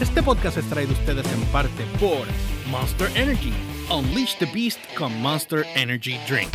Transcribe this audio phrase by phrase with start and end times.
[0.00, 2.26] Este podcast es traído a ustedes en parte por
[2.70, 3.52] Monster Energy.
[3.90, 6.48] Unleash the Beast con Monster Energy Drink.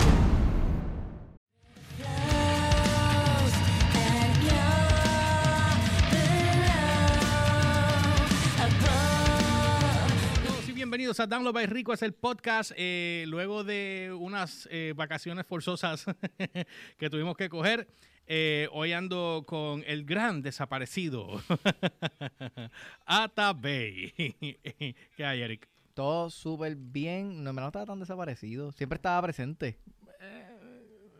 [10.73, 12.71] Bienvenidos a Download by Rico, es el podcast.
[12.75, 16.05] eh, luego de unas eh, vacaciones forzosas
[16.97, 17.87] que tuvimos que coger,
[18.27, 21.41] eh, hoy ando con el gran desaparecido,
[23.05, 24.13] Ata Bay.
[25.15, 25.67] ¿Qué hay, Eric?
[25.93, 27.43] Todo súper bien.
[27.43, 28.71] No, no estaba tan desaparecido.
[28.71, 29.77] Siempre estaba presente.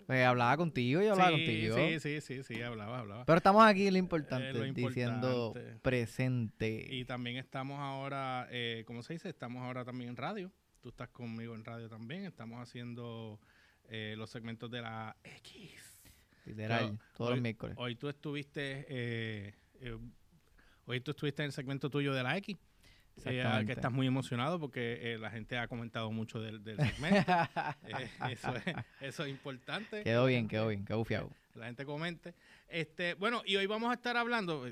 [0.08, 1.76] Eh, hablaba contigo y hablaba contigo.
[1.78, 3.26] sí, sí, sí, sí, hablaba, hablaba.
[3.26, 5.80] Pero estamos aquí lo importante, Eh, lo diciendo importante.
[5.82, 6.88] presente.
[6.92, 9.30] Y también estamos ahora, eh, ¿cómo se dice?
[9.30, 10.52] Estamos ahora también en radio.
[10.82, 12.26] Tú estás conmigo en radio también.
[12.26, 13.40] Estamos haciendo
[13.90, 15.95] eh, los segmentos de la X.
[16.46, 17.76] literal, claro, todos hoy- los miércoles.
[17.80, 19.98] Hoy tú estuviste, eh, eh,
[20.86, 22.58] hoy tú estuviste en el segmento tuyo de la X.
[23.24, 27.32] Eh, que estás muy emocionado porque eh, la gente ha comentado mucho del, del segmento.
[27.88, 28.64] Eh, eso, es,
[29.00, 30.04] eso es importante.
[30.04, 31.32] quedó bien, quedó bien, quedó bufiado.
[31.54, 32.34] la gente comente.
[32.68, 34.66] Este, bueno, y hoy vamos a estar hablando.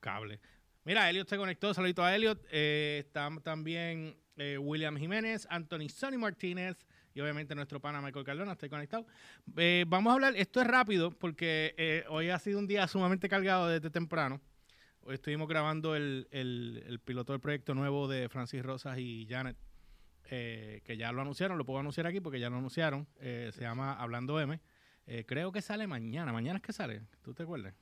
[0.00, 0.40] Cable.
[0.84, 1.74] Mira, Elliot se conectó.
[1.74, 2.42] Saludito a Elliot.
[2.50, 4.16] Eh, está también
[4.60, 6.78] William Jiménez, Anthony Sonny Martínez
[7.14, 8.52] y obviamente nuestro pana Michael Cardona.
[8.52, 9.06] Estoy conectado.
[9.56, 10.34] Eh, vamos a hablar.
[10.36, 14.40] Esto es rápido porque eh, hoy ha sido un día sumamente cargado desde temprano.
[15.02, 19.56] Hoy estuvimos grabando el, el- el piloto del proyecto nuevo de Francis Rosas y Janet,
[20.24, 23.06] eh, que ya lo anunciaron, lo puedo anunciar aquí porque ya lo anunciaron.
[23.20, 24.60] Eh, se llama Hablando M.
[25.26, 26.32] Creo que sale mañana.
[26.32, 27.02] ¿Mañana es que sale?
[27.22, 27.74] ¿Tú te acuerdas?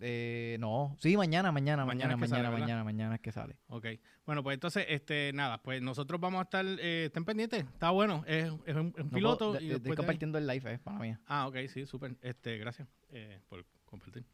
[0.00, 3.56] Eh, no, sí, mañana, mañana, Mañana mañana, es sale, mañana, mañana, mañana es que sale.
[3.68, 3.86] Ok.
[4.24, 7.64] Bueno, pues entonces, este, nada, pues nosotros vamos a estar, eh, estén pendientes.
[7.64, 8.24] Está bueno.
[8.26, 9.50] Es, es un, es un No piloto.
[9.52, 11.14] puedo- y de- estoy ahí- compartiendo el live, eh, para mí.
[11.26, 12.16] Ah, ok, sí, súper.
[12.22, 14.24] Este, gracias eh, por compartir.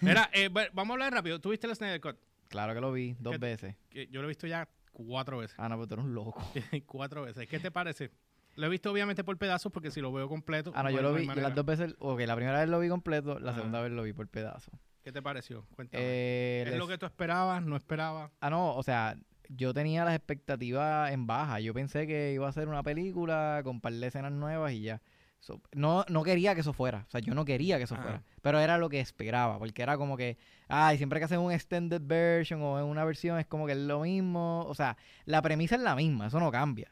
[0.00, 1.40] Mira, eh, vamos a hablar rápido.
[1.40, 2.16] ¿Tuviste el Snyder Cut?
[2.48, 3.76] Claro que lo vi dos ¿Qué- veces.
[3.90, 5.56] Que yo lo he visto ya cuatro veces.
[5.58, 6.40] Ah, no, pero tú eres un loco.
[6.86, 7.48] cuatro veces.
[7.48, 8.10] ¿Qué te parece?
[8.54, 10.72] Lo he visto obviamente por pedazos porque si lo veo completo.
[10.74, 11.94] Ah, no, yo pues, lo hay vi las dos veces.
[11.98, 13.58] Ok, la primera vez lo vi completo, la Ajá.
[13.58, 14.70] segunda vez lo vi por pedazo.
[15.06, 15.64] ¿Qué te pareció?
[15.76, 16.02] Cuéntame.
[16.04, 17.62] Eh, ¿Es les- lo que tú esperabas?
[17.62, 18.32] ¿No esperabas?
[18.40, 19.16] Ah, no, o sea,
[19.48, 21.60] yo tenía las expectativas en baja.
[21.60, 25.00] Yo pensé que iba a ser una película con par de escenas nuevas y ya.
[25.38, 27.04] So, no, no quería que eso fuera.
[27.06, 28.02] O sea, yo no quería que eso Ajá.
[28.02, 28.22] fuera.
[28.42, 29.60] Pero era lo que esperaba.
[29.60, 33.38] Porque era como que, ay, siempre que hacen un extended version o en una versión
[33.38, 34.64] es como que es lo mismo.
[34.66, 36.90] O sea, la premisa es la misma, eso no cambia.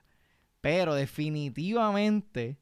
[0.60, 2.58] Pero definitivamente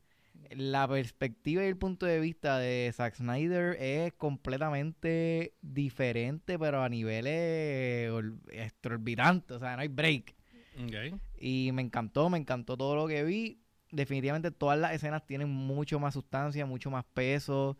[0.57, 6.89] la perspectiva y el punto de vista de Zack Snyder es completamente diferente, pero a
[6.89, 8.11] niveles
[8.51, 9.57] exorbitantes.
[9.57, 10.35] O sea, no hay break.
[10.83, 11.21] Ok.
[11.39, 13.61] Y me encantó, me encantó todo lo que vi.
[13.91, 17.77] Definitivamente todas las escenas tienen mucho más sustancia, mucho más peso.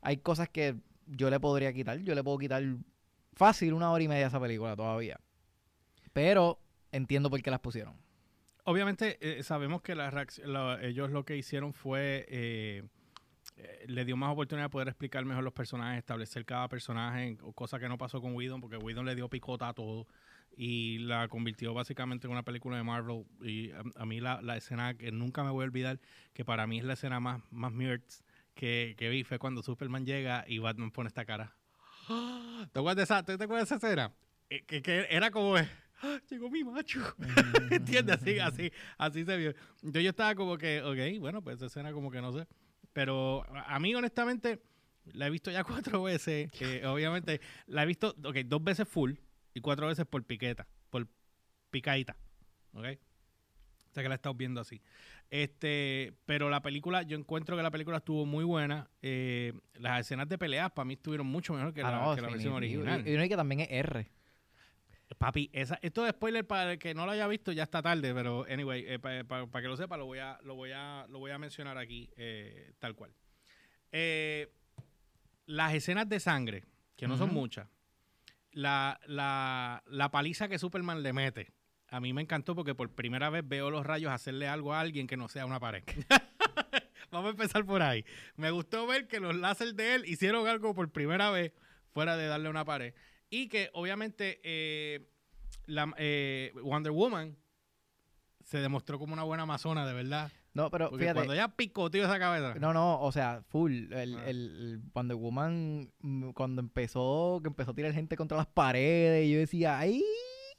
[0.00, 0.76] Hay cosas que
[1.06, 1.98] yo le podría quitar.
[1.98, 2.62] Yo le puedo quitar
[3.32, 5.18] fácil una hora y media a esa película todavía.
[6.12, 6.60] Pero
[6.92, 8.05] entiendo por qué las pusieron.
[8.68, 10.26] Obviamente eh, sabemos que la
[10.82, 12.82] ellos lo que hicieron fue eh,
[13.58, 17.78] eh, le dio más oportunidad de poder explicar mejor los personajes, establecer cada personaje, cosa
[17.78, 20.08] que no pasó con Whedon, porque Whedon le dio picota a todo
[20.56, 23.24] y la convirtió básicamente en una película de Marvel.
[23.40, 26.00] Y a, mí la, la escena que nunca me voy a olvidar,
[26.32, 27.72] que para mí es la escena más, más
[28.54, 31.54] que, que vi, fue cuando Superman llega y Batman pone esta cara.
[32.72, 34.12] ¿Te acuerdas de esa, ¿tú te esa escena?
[34.50, 35.54] Eh, Que, que era como...
[36.02, 37.00] "Ah, Llegó mi macho.
[37.70, 38.16] ¿Entiendes?
[38.22, 39.50] Así, así, así se vio.
[39.76, 42.46] Entonces yo estaba como que, ok, bueno, pues esa escena como que no sé.
[42.92, 44.60] Pero a mí, honestamente,
[45.12, 46.50] la he visto ya cuatro veces.
[46.60, 49.12] eh, obviamente, la he visto, ok, dos veces full
[49.54, 51.06] y cuatro veces por piqueta, por
[51.70, 52.16] picadita.
[52.72, 52.84] ¿Ok?
[53.90, 54.82] O sea que la he estado viendo así.
[55.30, 58.88] Este, pero la película, yo encuentro que la película estuvo muy buena.
[59.00, 62.20] Eh, las escenas de peleas para mí estuvieron mucho mejor que, Ah, la, no, que
[62.20, 63.06] la versión original.
[63.08, 64.10] Y, y que también es R.
[65.14, 68.12] Papi, esa, esto de spoiler para el que no lo haya visto ya está tarde,
[68.12, 71.38] pero anyway, para que lo sepa, lo voy a, lo voy a, lo voy a
[71.38, 73.12] mencionar aquí eh, tal cual.
[73.92, 74.52] Eh,
[75.46, 76.64] las escenas de sangre,
[76.96, 77.68] que no son muchas,
[78.50, 81.52] la, la, la paliza que Superman le mete,
[81.88, 85.06] a mí me encantó porque por primera vez veo los rayos hacerle algo a alguien
[85.06, 85.84] que no sea una pared.
[87.10, 88.04] Vamos a empezar por ahí.
[88.34, 91.52] Me gustó ver que los láser de él hicieron algo por primera vez
[91.92, 92.92] fuera de darle una pared.
[93.30, 95.08] Y que obviamente eh,
[95.66, 97.36] la, eh, Wonder Woman
[98.44, 100.30] se demostró como una buena amazona, de verdad.
[100.54, 101.16] No, pero Porque fíjate.
[101.18, 102.54] cuando ella picoteó esa cabeza.
[102.58, 103.92] No, no, o sea, full.
[103.92, 104.28] El, Ah.
[104.28, 109.38] el, Wonder Woman, mm, cuando empezó, que empezó a tirar gente contra las paredes, yo
[109.38, 110.00] decía, ¡ay!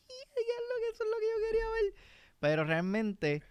[0.08, 1.94] ¿qué es lo que- Eso es lo que yo quería ver.
[2.40, 3.44] Pero realmente,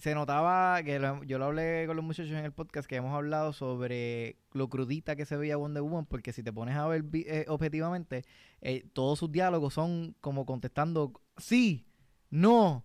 [0.00, 3.14] se notaba que lo- yo lo hablé con los muchachos en el podcast que hemos
[3.14, 7.04] hablado sobre lo crudita que se veía Wonder Woman, porque si te pones a ver
[7.12, 8.24] eh, objetivamente,
[8.60, 11.86] eh, todos sus diálogos son como contestando sí,
[12.30, 12.84] no,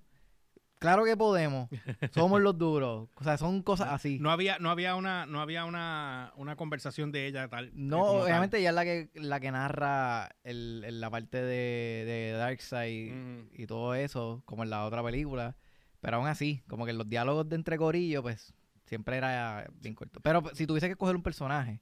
[0.80, 1.70] claro que podemos,
[2.12, 4.20] somos los duros, o sea, son cosas así.
[4.20, 7.68] No había, no había una, no había una, una conversación de ella tal.
[7.68, 8.22] eh, No, tal.
[8.24, 13.14] obviamente ella es la que, la que narra el, el- la parte de, de Darkseid
[13.54, 15.56] y todo eso, como en la otra película.
[16.02, 18.54] Pero aún así, como que los diálogos de entre corillo, pues,
[18.86, 20.20] siempre era bien corto.
[20.20, 21.82] Pero pues, si tuviese que coger un personaje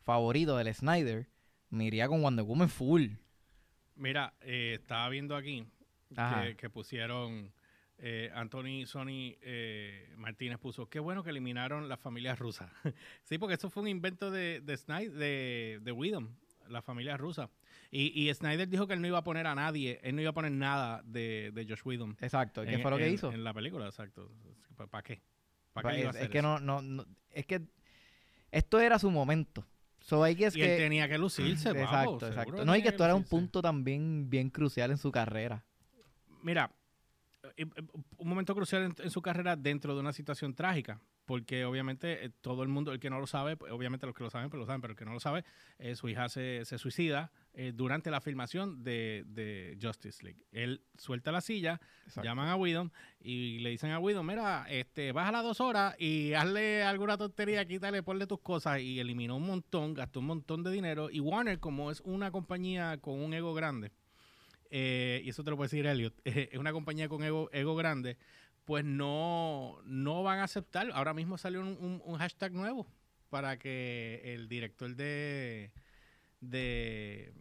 [0.00, 1.28] favorito del Snyder,
[1.70, 3.08] me iría con Wonder Woman full.
[3.94, 5.66] Mira, eh, estaba viendo aquí
[6.14, 7.52] que, que pusieron
[8.00, 12.70] eh, Anthony Sony eh, Martínez puso qué bueno que eliminaron las familias rusas.
[13.24, 16.36] sí, porque eso fue un invento de, de Snyder, de, de Whedon,
[16.68, 17.50] la familia rusa.
[17.90, 20.30] Y, y Snyder dijo que él no iba a poner a nadie, él no iba
[20.30, 22.16] a poner nada de, de Josh Whedon.
[22.20, 22.62] Exacto.
[22.64, 23.32] ¿Qué en- fue lo que en- hizo?
[23.32, 24.30] En la película, exacto.
[24.90, 25.22] ¿Para qué?
[25.72, 27.62] ¿Para Pues, qué iba a es, que no, no, no- es que
[28.50, 29.66] esto era su momento.
[30.00, 32.64] So, hay que es y que él tenía que lucirse, exacto, seguro exacto.
[32.64, 35.64] No, y que esto era un punto también bien crucial en su carrera.
[36.42, 36.70] Mira,
[37.56, 37.82] eh, eh,
[38.18, 42.30] un momento crucial en, en su carrera dentro de una situación trágica, porque obviamente eh,
[42.40, 44.58] todo el mundo, el que no lo sabe, pues, obviamente los que lo saben, pues
[44.58, 45.44] lo saben, pero el que no lo sabe,
[45.78, 50.42] eh, su hija se, se suicida eh, durante la filmación de, de Justice League.
[50.52, 51.82] Él suelta la silla,
[52.22, 52.90] llaman a Whedon
[53.20, 58.02] y le dicen a Whedon, mira, este, bájala dos horas y hazle alguna tontería, quítale,
[58.02, 61.90] ponle tus cosas y eliminó un montón, gastó un montón de dinero y Warner, como
[61.90, 63.92] es una compañía con un ego grande,
[64.70, 68.16] eh, y eso te lo puede decir Elliot, es una compañía con ego, ego grande,
[68.68, 70.90] pues no, no van a aceptar.
[70.92, 72.86] Ahora mismo salió un, un- un hashtag nuevo
[73.30, 75.72] para que el director de...
[76.42, 77.32] de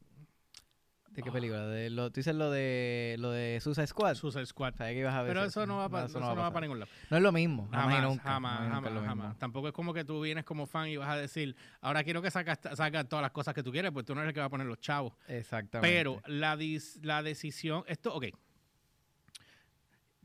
[1.09, 1.33] ¿De qué Ah.
[1.33, 1.65] película?
[1.67, 4.15] De lo, tú dices lo de lo de Suicide Squad.
[4.15, 4.75] Suicide Squad.
[4.75, 6.65] Sabía que ibas a ver Pero eso no va, pa- eso eso no va para
[6.65, 6.89] ningún lado.
[7.09, 7.67] No es lo mismo.
[7.71, 8.23] Jamás, Jamás, nunca.
[8.29, 9.35] jamás, nunca.
[9.37, 12.31] Tampoco es como que tú vienes como fan y vas a decir, ahora quiero que
[12.31, 14.49] sacas todas las cosas que tú quieres, pues tú no eres el que va a
[14.49, 15.11] poner los chavos.
[15.27, 15.93] Exactamente.
[15.93, 18.27] Pero la, dis- la decisión, esto, ok.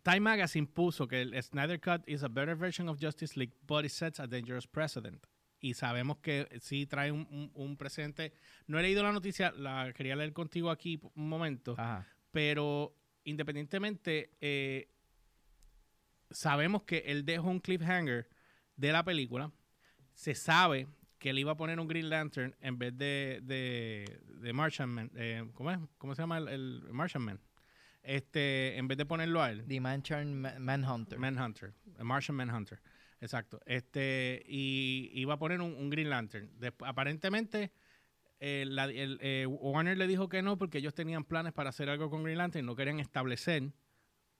[0.02, 3.84] Time Magazine puso que el Snyder Cut is a better version of Justice League, but
[3.84, 5.24] it sets a dangerous precedent.
[5.60, 8.32] Y sabemos que sí trae un, un, un precedente.
[8.66, 12.04] No he leído la noticia, la quería leer contigo aquí un momento, Ajá.
[12.32, 14.88] pero independientemente, eh,
[16.30, 18.28] sabemos que él dejó un cliffhanger
[18.76, 19.52] de la película.
[20.14, 20.88] Se sabe
[21.18, 25.10] que él iba a poner un Green Lantern en vez de, de, de Martian Man.
[25.14, 25.78] eh, ¿cómo, es?
[25.98, 27.40] ¿Cómo se llama el, el Martian Man?
[28.02, 29.64] Este, en vez de ponerlo a él.
[29.68, 31.18] The Manchurn Ma- Manhunter.
[31.18, 32.80] Manhunter, Martian Manhunter,
[33.20, 33.60] exacto.
[33.64, 36.50] Este, y iba a poner un, un Green Lantern.
[36.58, 37.70] Desp- aparentemente,
[38.40, 41.88] eh, la- el, eh, Warner le dijo que no porque ellos tenían planes para hacer
[41.88, 43.70] algo con Green Lantern, no querían establecer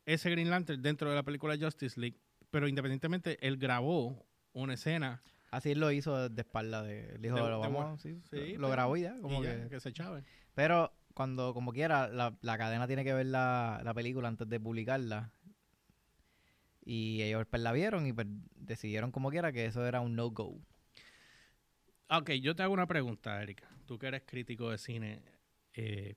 [0.07, 2.19] ese Green Lantern dentro de la película Justice League,
[2.51, 5.23] pero independientemente, él grabó una escena
[5.53, 7.19] Así lo hizo de espalda de.
[7.19, 8.01] Dijo, De- lo de vamos.
[8.01, 9.19] sí, sí, lo- pero- grabó y ya.
[9.21, 10.23] Como y ya, que, que se echaba.
[10.55, 14.61] Pero cuando, como quiera, la, la cadena tiene que ver la, la película antes de
[14.61, 15.31] publicarla.
[16.85, 18.27] Y ellos pues la vieron y pues,
[18.57, 20.61] decidieron como quiera que eso era un no-go.
[22.09, 23.69] Ok, yo te hago una pregunta, Erika.
[23.87, 25.23] Tú que eres crítico de cine.
[25.75, 26.15] eh,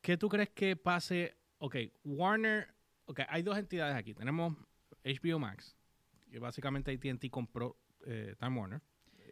[0.00, 1.36] ¿Qué tú crees que pase?
[1.58, 2.74] Ok, Warner.
[3.06, 4.14] Ok, hay dos entidades aquí.
[4.14, 4.56] Tenemos
[5.04, 5.76] HBO Max,
[6.30, 7.76] que básicamente ATT compró
[8.06, 8.82] eh, Time Warner.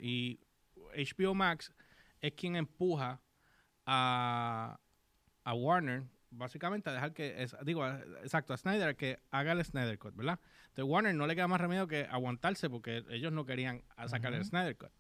[0.00, 0.40] Y
[0.96, 1.72] HBO Max
[2.20, 3.20] es quien empuja
[3.92, 4.78] a,
[5.44, 7.42] a Warner, básicamente a dejar que.
[7.42, 7.84] es- digo,
[8.22, 10.38] exacto, a Snyder que haga el Snyder Cut, ¿verdad?
[10.68, 14.44] Entonces, Warner no le queda más remedio que aguantarse porque ellos no querían sacar el.
[14.44, 14.90] Snyder Cut.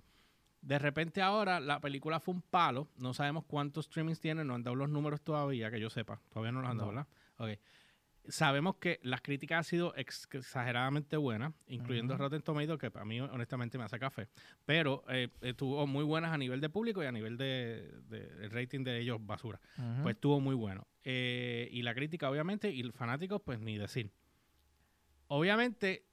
[0.62, 2.88] De repente ahora la película fue un palo.
[2.98, 6.20] No sabemos cuántos streamings tiene, no han dado los números todavía, que yo sepa.
[6.28, 6.96] Todavía no los han dado, No.
[7.38, 7.54] ¿verdad?
[7.56, 7.60] Ok.
[8.28, 12.22] Sabemos que las críticas han sido ex- exageradamente buenas, incluyendo Ujú.
[12.22, 14.28] Rotten Tomatoes, que a mí honestamente me hace café.
[14.66, 18.50] Pero eh, estuvo muy buenas a nivel de público y a nivel de, de- el
[18.50, 19.60] rating de ellos basura.
[20.02, 20.86] Pues estuvo muy bueno.
[21.02, 24.12] Eh, y la crítica, obviamente, y los fanáticos, pues ni decir.
[25.28, 26.04] Obviamente,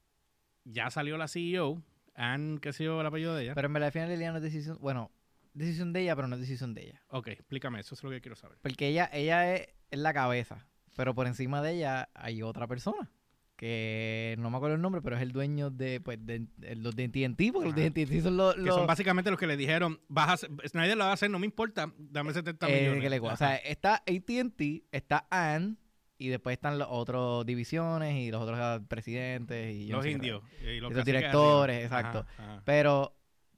[0.64, 1.82] ya salió la CEO,
[2.16, 3.56] Anne, qué sé yo, el apellido de ella.
[3.56, 4.78] pero en verdad al final del día no es decisión.
[4.80, 5.12] Bueno,
[5.54, 7.02] decisión de ella, pero no es decisión de ella.
[7.10, 8.58] ok, explícame, eso es lo que quiero saber.
[8.62, 10.68] Porque ella, ella es, es la cabeza.
[10.98, 13.10] Pero por encima de ella hay otra persona.
[13.56, 16.96] Que no me acuerdo el nombre, pero es el dueño de, pues, de, de los
[16.96, 17.90] de TNT, porque los de.
[17.90, 18.54] TNT son los...
[18.56, 21.14] Que los- son básicamente los que le dijeron, vas a hacer- Snyder la va a
[21.16, 23.02] hacer, no me importa, dame 70 eh, millones.
[23.02, 25.76] que le- o sea, está AT&T, está Anne,
[26.20, 30.12] y después están las otras divisiones y los otros ah, presidentes y no los sé
[30.12, 30.44] indios.
[30.62, 32.26] Y los Y los directores, exacto.
[32.38, 32.62] Ajá, ajá.
[32.66, 33.16] Pero,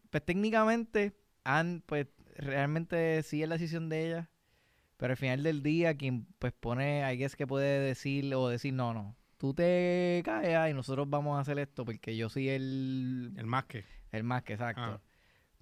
[0.10, 4.30] pues técnicamente, Anne, pues realmente sí es la decisión de ella.
[5.00, 8.74] Pero al final del día, quien pues pone, I guess que puede decir o decir,
[8.74, 13.34] no, no, tú te callas y nosotros vamos a hacer esto porque yo soy el,
[13.38, 13.86] El más que.
[14.12, 14.82] el más que exacto.
[14.82, 15.02] Ah.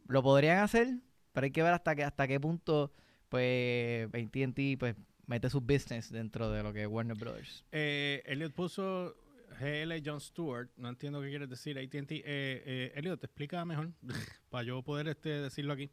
[0.08, 0.88] Lo podrían hacer,
[1.34, 2.92] pero hay que ver hasta qué, hasta qué punto,
[3.30, 4.96] pues, AT&T, pues,
[5.28, 7.64] mete su business dentro de lo que es Warner Brothers.
[7.72, 9.16] Eh, Elliot puso
[9.60, 10.72] GL John Stewart.
[10.78, 11.78] No entiendo qué quieres decir.
[11.78, 12.16] AT&T.
[12.16, 13.92] Eh, eh, Elliot, te explica mejor
[14.50, 15.92] para yo poder este, decirlo aquí.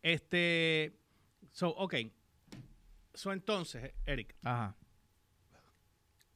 [0.00, 0.96] Este.
[1.50, 1.94] So, ok.
[3.14, 4.76] So, entonces, Eric, Ajá.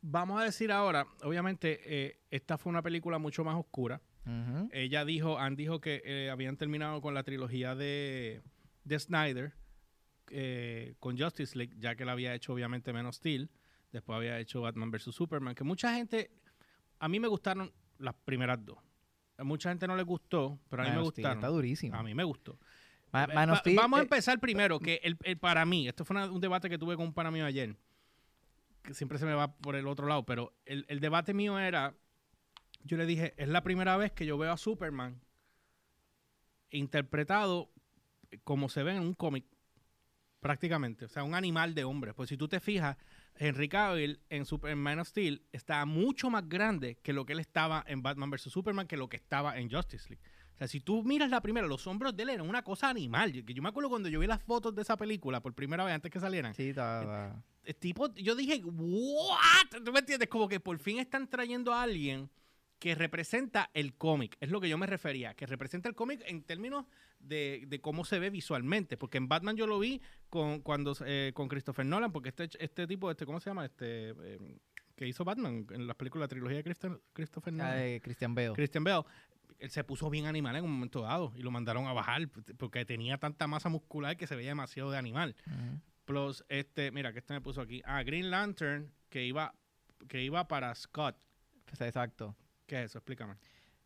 [0.02, 4.00] vamos a decir ahora, obviamente, eh, esta fue una película mucho más oscura.
[4.26, 4.68] Ujú.
[4.72, 8.42] Ella dijo, Ann dijo que eh, habían terminado con la trilogía de,
[8.84, 9.52] de Snyder
[10.30, 13.50] eh, con Justice League, ya que la había hecho obviamente menos Steel.
[13.92, 15.14] Después había hecho Batman vs.
[15.14, 16.30] Superman, que mucha gente,
[16.98, 18.78] a mí me gustaron las primeras dos.
[19.36, 21.38] A mucha gente no les gustó, pero a mí Man me Steel gustaron.
[21.38, 21.96] Está durísimo.
[21.96, 22.58] A mí me gustó.
[23.14, 25.64] Ma- Eh, Man of va- Steel, vamos a eh, empezar primero, que el, el- para
[25.64, 27.76] mí, esto fue una- un debate que tuve con un pana mío ayer,
[28.82, 31.94] que siempre se me va por el otro lado, pero el, el debate mío era,
[32.82, 35.20] yo le dije, es la primera vez que yo veo a Superman
[36.70, 37.70] interpretado
[38.42, 39.44] como se ve en un cómic,
[40.40, 42.12] prácticamente, o sea, un animal de hombre.
[42.14, 42.96] Pues si tú te fijas,
[43.36, 47.40] Henry Cavill en Super Man of Steel está mucho más grande que lo que él
[47.40, 48.42] estaba en Batman vs.
[48.52, 50.22] Superman, que lo que estaba en Justice League.
[50.54, 53.32] O sea, si tú miras la primera, los hombros de él eran una cosa animal.
[53.32, 55.84] Yo, que yo me acuerdo cuando yo vi las fotos de esa película por primera
[55.84, 56.54] vez antes que salieran.
[56.54, 59.82] Sí, está- El tipo, yo dije, ¿what?
[59.84, 60.28] ¿Tú me entiendes?
[60.28, 62.30] Como que por fin están trayendo a alguien
[62.78, 64.36] que representa el cómic.
[64.40, 66.84] Es lo que yo me refería, que representa el cómic en términos
[67.18, 68.96] de, de cómo se ve visualmente.
[68.98, 72.86] Porque en Batman yo lo vi con cuando eh, con Christopher Nolan, porque este, este
[72.86, 73.64] tipo, este, ¿cómo se llama?
[73.64, 74.58] Este eh,
[74.96, 77.72] que hizo Batman en las películas, la trilogía de Christo- Christopher Nolan.
[77.72, 78.52] Ah, de Christian Bale.
[78.52, 79.04] Christian Bale,
[79.64, 82.28] él se puso bien animal en un momento dado y lo mandaron a bajar
[82.58, 85.34] porque tenía tanta masa muscular que se veía demasiado de animal.
[86.04, 87.80] Plus, este, mira, que este me puso aquí.
[87.84, 89.54] Ah, Green Lantern, que iba,
[90.08, 91.16] que iba para Scott.
[91.64, 92.36] Pues, exacto.
[92.66, 92.98] ¿Qué es eso?
[92.98, 93.36] Explícame.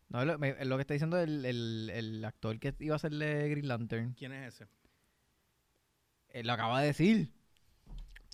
[0.09, 3.47] No, lo, me- lo que está diciendo el, el, el actor que iba a hacerle
[3.49, 4.67] Green Lantern, ¿Quién es ese?
[6.29, 7.31] él lo acaba de decir.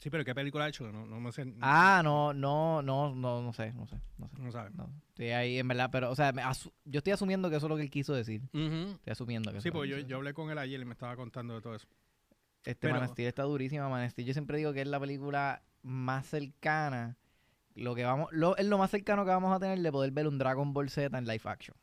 [0.06, 0.92] Sí, pero ¿qué película ha hecho?
[0.92, 1.52] No, no me sé.
[1.62, 4.60] Ah, no, no, no, no, no sé, no sé, no sé.
[4.76, 4.86] No.
[5.18, 6.44] No, ahí en verdad, pero, o sea, me
[6.84, 8.44] yo estoy asumiendo que eso es lo que él quiso decir.
[8.54, 10.92] Estoy asumiendo que eso Sí, porque que yo, yo hablé con él ayer y me
[10.92, 11.88] estaba contando de todo eso.
[12.64, 14.28] Este pero- Man of Steel está durísima, Man Steel.
[14.28, 17.18] Yo siempre digo que es la película más cercana,
[17.74, 20.28] lo que vamos, lo, es lo más cercano que vamos a tener de poder ver
[20.28, 21.76] un Dragon Ball Z en live action.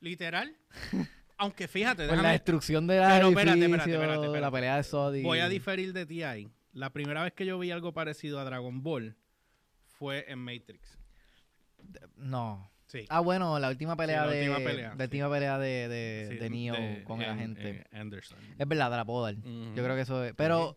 [0.00, 0.56] Literal.
[1.38, 4.40] Aunque fíjate, Con la déjame, destrucción de la Pero espérate, espérate, espérate, espérate.
[4.40, 5.22] la pelea de Sodi.
[5.22, 6.50] voy a diferir de ti ahí.
[6.72, 9.16] La primera vez que yo vi algo parecido a Dragon Ball
[9.98, 10.98] fue en Matrix.
[12.16, 12.70] No.
[12.86, 13.06] Sí.
[13.08, 14.40] Ah, bueno, la última pelea la de.
[14.48, 15.02] última pelea, la sí.
[15.02, 17.84] última pelea de, de, Sí, de Neo con el en- agente.
[17.92, 18.38] en Anderson.
[18.58, 19.34] Es verdad, la puedo dar.
[19.36, 19.74] Ujú.
[19.76, 20.34] Yo creo que eso es.
[20.34, 20.76] Pero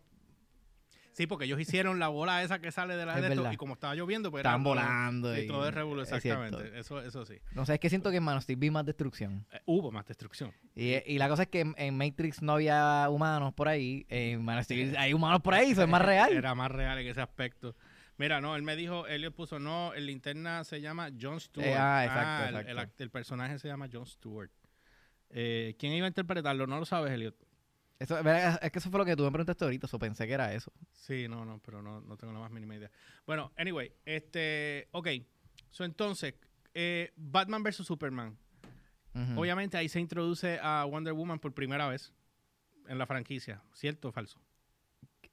[1.14, 3.56] Sí, porque ellos hicieron la bola esa que sale de la Es de esto, y
[3.56, 5.38] como estaba lloviendo, pues era- volando.
[5.38, 6.00] Y- todo es cierto.
[6.02, 6.78] exactamente.
[6.78, 7.38] Eso, eso sí.
[7.52, 9.46] No sé, es que siento que en Man of Steel vi más destrucción.
[9.52, 10.52] Eh, hubo más destrucción.
[10.74, 14.04] Y, y la cosa es que en, en Matrix no había humanos por ahí.
[14.08, 16.32] En Man of Steel hay humanos por ahí, eso es más real.
[16.32, 17.76] Era más real en ese aspecto.
[18.16, 21.68] Mira, no, él me dijo, Elliot puso, no, el linterna se llama John Stewart.
[21.68, 23.02] Eh, ah, exacto, exacto.
[23.04, 24.50] El, personaje se llama John Stewart.
[25.30, 26.66] Eh, ¿Quién iba a interpretarlo?
[26.66, 27.36] No lo sabes, Elliot.
[27.98, 30.52] Eso, es que eso fue lo que tú me preguntaste ahorita, eso pensé que era
[30.52, 30.72] eso.
[30.92, 32.90] Sí, no, no, pero no, no tengo la más mínima idea.
[33.26, 35.08] Bueno, anyway, este, ok.
[35.70, 36.34] So, entonces,
[36.74, 37.76] eh, Batman vs.
[37.86, 38.36] Superman.
[39.36, 42.12] Obviamente ahí se introduce a Wonder Woman por primera vez
[42.88, 43.62] en la franquicia.
[43.72, 44.40] ¿Cierto o falso?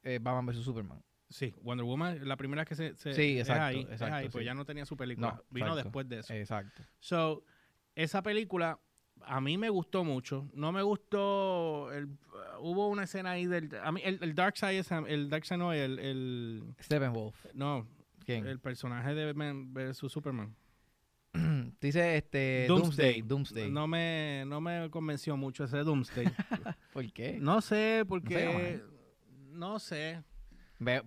[0.03, 1.03] Eh, Batman vs Superman.
[1.29, 4.45] Sí, Wonder Woman, la primera que se, se- Sí, es exacto, ahí, es exacto, pues
[4.45, 5.29] ya no tenía su película.
[5.31, 5.83] No, Vino exacto.
[5.83, 6.31] después de eso.
[6.33, 6.83] Exacto.
[6.99, 7.43] So,
[7.95, 8.79] esa película
[9.25, 10.47] a mí me gustó mucho.
[10.53, 11.91] No me gustó.
[11.93, 12.09] El,
[12.59, 13.69] hubo una escena ahí del.
[13.83, 15.99] A mí, el, el Dark Side, es- el Dark Side no, el.
[15.99, 17.35] el Steppenwolf.
[17.53, 17.87] no,
[18.25, 18.45] ¿Quién?
[18.47, 20.55] el personaje de Batman Superman.
[21.33, 21.39] Tú
[21.87, 23.21] dices este, Doomsday.
[23.21, 23.21] Doomsday.
[23.21, 23.71] Doomsday.
[23.71, 26.25] No me, no me convenció mucho ese Doomsday.
[26.93, 27.37] ¿Por qué?
[27.39, 28.81] no sé, porque.
[29.51, 30.23] No sé.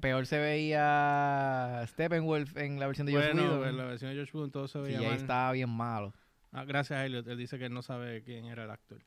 [0.01, 3.69] Peor se veía Steppenwolf en la versión de Josh Bueno, Whedon.
[3.69, 5.17] en la versión de Josh Whedon todo se veía ahí mal.
[5.17, 6.15] estaba bien malo.
[6.55, 7.27] Ah, gracias, Elliot.
[7.29, 9.05] Él dice que él no sabe quién era el actor.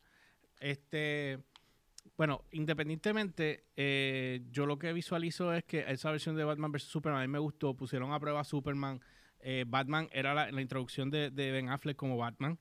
[0.60, 1.40] Este,
[2.18, 6.84] bueno, independientemente, eh, yo lo que visualizo es que esa versión de Batman vs.
[6.84, 7.74] Superman a mí me gustó.
[7.76, 9.00] Pusieron a prueba a Superman.
[9.40, 12.58] Eh, Batman era la, la introducción de, de Ben Affleck como Batman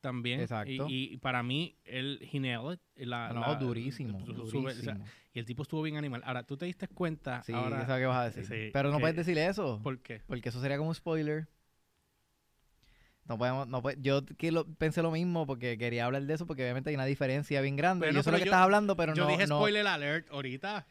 [0.00, 0.40] también.
[0.40, 0.88] Exacto.
[0.88, 3.06] Y, y para mí, él, he nailed it.
[3.06, 4.68] La, no, la- durísimo, su- su- durísimo.
[4.68, 4.98] o sea,
[5.34, 6.22] y el tipo estuvo bien animal.
[6.24, 7.42] Ahora, ¿tú te diste cuenta?
[7.42, 8.44] sí, ahora, eso que vas a decir.
[8.46, 9.80] sí, Pero no puedes decir eso.
[9.82, 10.22] ¿Por qué?
[10.26, 11.46] Porque eso sería como un spoiler.
[13.28, 16.46] No podemos, no puede- yo que lo- pensé lo mismo porque quería hablar de eso
[16.46, 18.02] porque obviamente hay una diferencia bien grande.
[18.02, 19.56] Pero y no, yo sé lo que yo- estás hablando, pero yo no, dije no-
[19.58, 20.86] spoiler alert ahorita.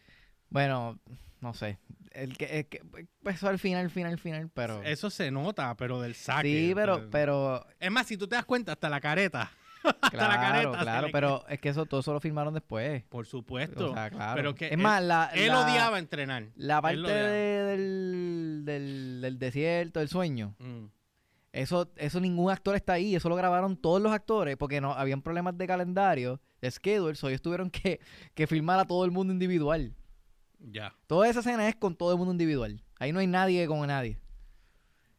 [0.50, 1.00] Bueno,
[1.42, 1.80] no sé.
[2.12, 2.82] El que, el que
[3.24, 4.82] pues eso al final, al final, al final, pero...
[4.84, 6.48] Eso se nota, pero del saque.
[6.68, 9.52] sí, pero, pero, Es más, si tú te das cuenta, hasta la careta.
[9.84, 10.80] hasta claro, la careta.
[10.80, 13.04] claro, le- pero es que eso todo eso lo filmaron después.
[13.10, 13.92] Por supuesto.
[13.92, 14.36] O sea, claro.
[14.36, 16.46] pero que es él- más, la, Él la- odiaba entrenar.
[16.56, 20.86] La parte del, del, del desierto, del sueño, Mm.
[21.62, 25.22] Eso, eso ningún actor está ahí, eso lo grabaron todos los actores porque no habían
[25.22, 28.00] problemas de calendario, de schedule, so ellos tuvieron que,
[28.34, 29.94] que filmar a todo el mundo individual.
[30.60, 30.94] Ya.
[31.08, 32.84] Toda esa escena es con todo el mundo individual.
[33.00, 34.18] Ahí no hay nadie con nadie.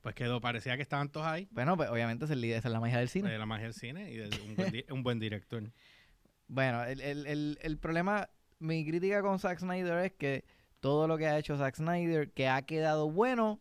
[0.02, 1.48] Pues quedó, parecía que estaban todos ahí.
[1.50, 3.30] Bueno, pues obviamente es, la- esa es la magia del cine.
[3.30, 5.62] De la magia del cine y de un buen, di- un buen director.
[6.48, 8.28] Bueno, el, el, el, el problema,
[8.60, 10.44] mi crítica con Zack Snyder es que
[10.78, 13.60] todo lo que ha hecho Zack Snyder, que ha quedado bueno,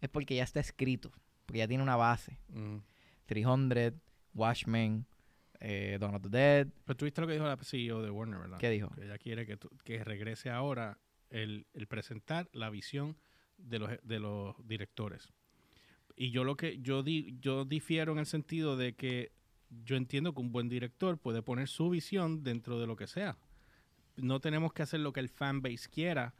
[0.00, 1.12] es porque ya está escrito,
[1.46, 2.38] porque ya tiene una base.
[2.48, 2.76] Mm.
[3.26, 3.92] 300,
[4.34, 5.06] Watchmen,
[5.60, 6.68] eh, Dawn of the Dead.
[6.84, 8.58] Pero tú viste lo que dijo la CEO de Warner, ¿verdad?
[8.58, 8.90] ¿Qué dijo?
[8.90, 10.98] Que ella quiere que, tú- que regrese ahora
[11.30, 13.16] el, el presentar la visión
[13.56, 15.32] de los, de los directores.
[16.16, 19.32] Y yo lo que yo di, yo difiero en el sentido de que
[19.84, 23.36] yo entiendo que un buen director puede poner su visión dentro de lo que sea.
[24.16, 26.34] No tenemos que hacer lo que el fanbase quiera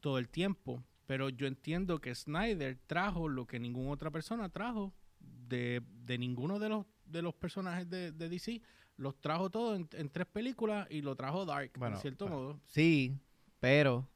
[0.00, 4.92] todo el tiempo, pero yo entiendo que Snyder trajo lo que ninguna otra persona trajo
[5.18, 8.60] de, de ninguno de los de los personajes de, de DC,
[8.98, 12.40] los trajo todos en, en tres películas y lo trajo Dark, Bueno, en cierto bueno.
[12.42, 12.60] modo.
[12.66, 13.16] Sí,
[13.58, 14.06] pero.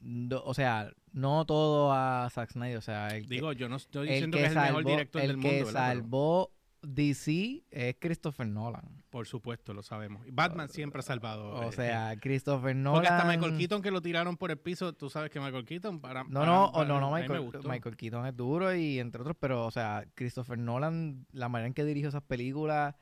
[0.00, 2.78] no- o sea, no todo a Zack Snyder.
[2.78, 4.84] O sea, el que, Digo, yo no estoy el diciendo que que, es el mejor
[4.86, 5.88] director el del que mundo, ¿verdad?
[5.90, 6.50] Pero, salvó
[6.80, 9.03] DC es Christopher Nolan.
[9.14, 10.26] Por supuesto, lo sabemos.
[10.32, 11.46] Batman siempre ha salvado.
[11.54, 12.94] O eh, sea, eh, Christopher Nolan.
[13.00, 16.00] porque hasta Michael Keaton que lo tiraron por el piso, tú sabes que Michael Keaton
[16.00, 16.24] para...
[16.24, 17.48] No, para- no, o para- no, no, Michael.
[17.64, 21.74] Michael Keaton es duro y entre otros, pero, o sea, Christopher Nolan, la manera en
[21.74, 22.96] que dirigió esas películas,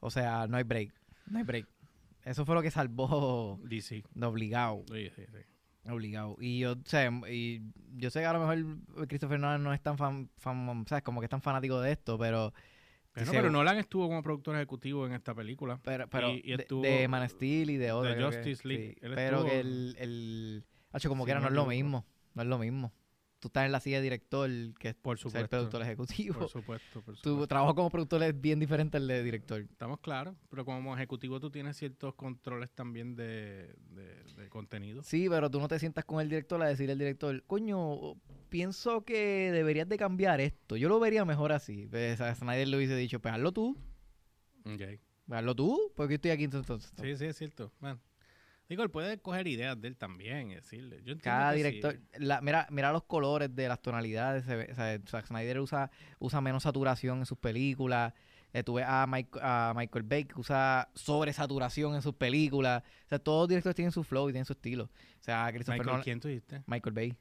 [0.00, 0.92] o sea, no hay break,
[1.28, 1.66] no hay break.
[2.26, 4.04] Eso fue lo que salvó DC.
[4.12, 5.90] de obligado, Sí, sí, sí.
[5.90, 6.36] obligado.
[6.40, 7.62] Y yo, o sea, y
[7.96, 11.02] yo sé que a lo mejor Christopher Nolan no es tan fan, fan ¿sabes?
[11.02, 12.52] Como que es tan fanático de esto, pero,
[13.18, 15.80] Pero, Sí, pero Nolan estuvo como productor ejecutivo en esta película.
[15.82, 18.16] pero, pero Y- y de- estuvo- de, Man Steel y de otra.
[18.16, 18.94] que- Justice League.
[18.94, 18.98] sí.
[19.00, 22.42] Pero estuvo- que el, el, hacho, como Si que era, no es lo mismo, no
[22.42, 22.92] es lo mismo.
[23.40, 25.16] Tú estás en la silla de director, que es Por
[25.48, 26.40] productor ejecutivo.
[26.40, 27.46] Por supuesto, por Tu supuesto.
[27.46, 29.60] trabajo como productor es bien diferente al de director.
[29.60, 35.04] Estamos claros, pero como ejecutivo tú tienes ciertos controles también de, de- de contenido.
[35.04, 38.16] Sí, pero tú no te sientas con el director a decirle al director, coño,
[38.48, 40.76] pienso que deberías de cambiar esto.
[40.76, 41.86] Yo lo vería mejor así.
[41.88, 43.76] Pues, a Snyder le hubiese dicho, pues hazlo tú,
[44.64, 44.82] Ok.
[45.30, 46.92] hazlo tú, porque yo estoy aquí entonces.
[47.00, 47.72] Sí, sí, es cierto.
[47.78, 48.00] Bueno,
[48.68, 51.00] digo, él puede coger ideas de él también y decirle.
[51.04, 51.56] Yo Cada sí.
[51.58, 54.44] director, la- mira, mira los colores de las tonalidades.
[54.44, 58.12] se ve- o sea, Zack Snyder usa, usa menos saturación en sus películas.
[58.52, 62.82] Eh, tú ves a, Mike- a Michael Bay que usa sobresaturación en sus películas.
[63.04, 64.84] O sea, todos los directores tienen su flow y tienen su estilo.
[64.84, 66.62] O sea, Christopher Michael, Nolan- ¿quién tú dijiste?
[66.66, 67.16] Michael Bay.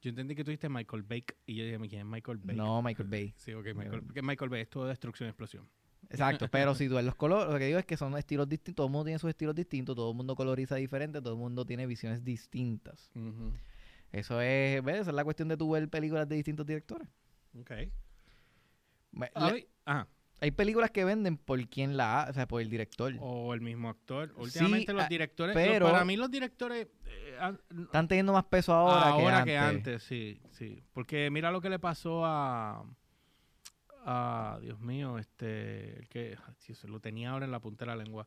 [0.00, 2.56] Yo entendí que tú dijiste Michael Bake y yo dije, ¿quién es Michael Bake?
[2.56, 3.34] No, Michael Bay.
[3.36, 5.68] Sí, ok, Michael, porque Michael Bay es todo destrucción y explosión.
[6.10, 8.76] Exacto, pero si tú ves los colores, lo que digo es que son estilos distintos,
[8.76, 11.64] todo el mundo tiene sus estilos distintos, todo el mundo coloriza diferente, todo el mundo
[11.66, 13.10] tiene visiones distintas.
[14.10, 15.00] Eso es, ¿ves?
[15.02, 17.08] Esa es la cuestión de tú ver películas de distintos directores.
[17.60, 17.70] Ok.
[19.12, 19.30] Me-
[19.84, 20.06] Ajá.
[20.40, 23.14] hay películas que venden por quien la ha, o sea, por el director.
[23.20, 24.32] O el mismo actor.
[24.36, 25.54] Últimamente los ah, directores.
[25.54, 26.86] pero- los- para mí, los directores.
[27.06, 29.76] eh, han- Están teniendo más peso ahora, ahora que, que antes.
[29.78, 30.82] antes, sí, sí.
[30.92, 32.84] Porque mira lo que le pasó a.
[34.04, 35.98] a Dios mío, este.
[35.98, 36.36] El que.
[36.46, 38.26] ay, Dios, lo tenía ahora en la punta de la lengua.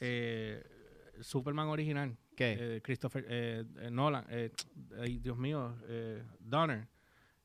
[0.00, 0.62] Eh,
[1.20, 2.16] Superman original.
[2.36, 2.56] ¿Qué?
[2.58, 4.24] eh, Christopher eh, eh, Nolan.
[5.00, 6.88] ay, Dios mío, eh, Donner.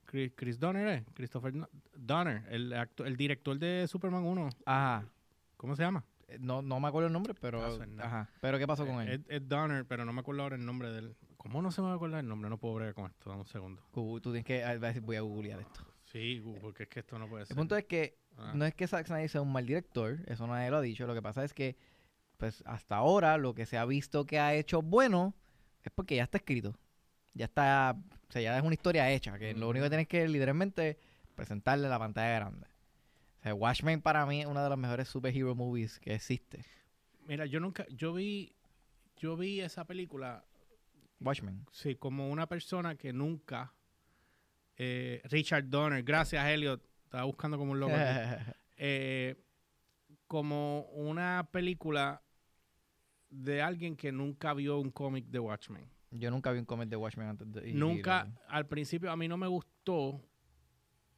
[0.05, 1.05] Chris, Chris Donner, ¿eh?
[1.13, 1.51] Christopher
[1.95, 4.49] Donner, el, acto- el director de Superman 1.
[4.65, 5.03] Ajá.
[5.57, 6.05] ¿Cómo se llama?
[6.39, 7.61] No, no me acuerdo el nombre, pero.
[7.63, 7.85] Ah.
[7.99, 8.29] Ajá.
[8.39, 9.09] Pero ¿qué pasó con él?
[9.09, 11.15] Ed, Ed Donner, pero no me acuerdo ahora el nombre del.
[11.37, 12.49] ¿Cómo no se me va a acordar el nombre?
[12.49, 13.29] No puedo bregar con esto.
[13.29, 13.81] Dame un segundo.
[13.93, 14.63] Gu- Tú tienes que.
[14.63, 15.81] ah, Voy a googlear esto.
[16.15, 17.51] Sí, porque es que esto no puede ser.
[17.53, 18.53] El punto es que Ah.
[18.55, 21.05] no es que Zack Snyder sea un mal director, eso nadie lo ha dicho.
[21.07, 21.75] Lo que pasa es que,
[22.37, 25.33] pues hasta ahora, lo que se ha visto que ha hecho bueno
[25.83, 26.77] es porque ya está escrito.
[27.33, 27.95] Ya está,
[28.29, 30.97] o sea, ya es una historia hecha, que lo único que tienes que literalmente
[31.35, 32.67] presentarle en la pantalla grande.
[33.39, 36.63] O sea, Watchmen para mí es una de las mejores superhero movies que existe.
[37.27, 37.85] Mira, yo nunca.
[37.89, 38.53] Yo vi.
[39.17, 40.43] Yo vi esa película,
[41.21, 41.65] Watchmen.
[41.71, 43.73] sí, como una persona que nunca.
[44.77, 46.81] Eh, Richard Donner, gracias, Elliot.
[47.05, 47.93] Estaba buscando como un loco.
[48.77, 49.35] Eh,
[50.27, 52.21] como una película
[53.29, 55.89] de alguien que nunca vio un cómic de Watchmen.
[56.11, 57.69] Yo nunca vi un cómic de Watchmen antes de...
[57.69, 60.21] y- Nunca, al principio a mí no me gustó,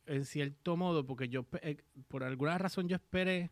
[0.05, 3.49] en cierto modo, porque yo, eh, por alguna razón yo esperé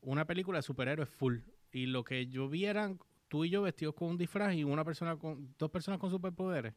[0.00, 1.38] una película de superhéroes full.
[1.70, 2.98] Y lo que yo vi eran
[3.28, 6.74] tú y yo vestidos con un disfraz y una persona con dos personas con superpoderes.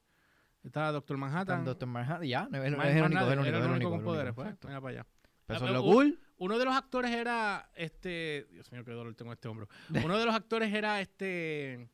[0.64, 1.66] Estaba Doctor Manhattan.
[1.66, 4.34] Doctor Manhattan, ya, no, es, el único, es el único, era el único con poderes.
[4.34, 5.08] Pues, mira para allá.
[5.48, 6.20] Pero eso es lo un- cool.
[6.38, 8.48] Uno de los actores era este.
[8.52, 9.68] Dios mío, qué dolor tengo en este hombro.
[10.04, 11.88] Uno de los actores era este.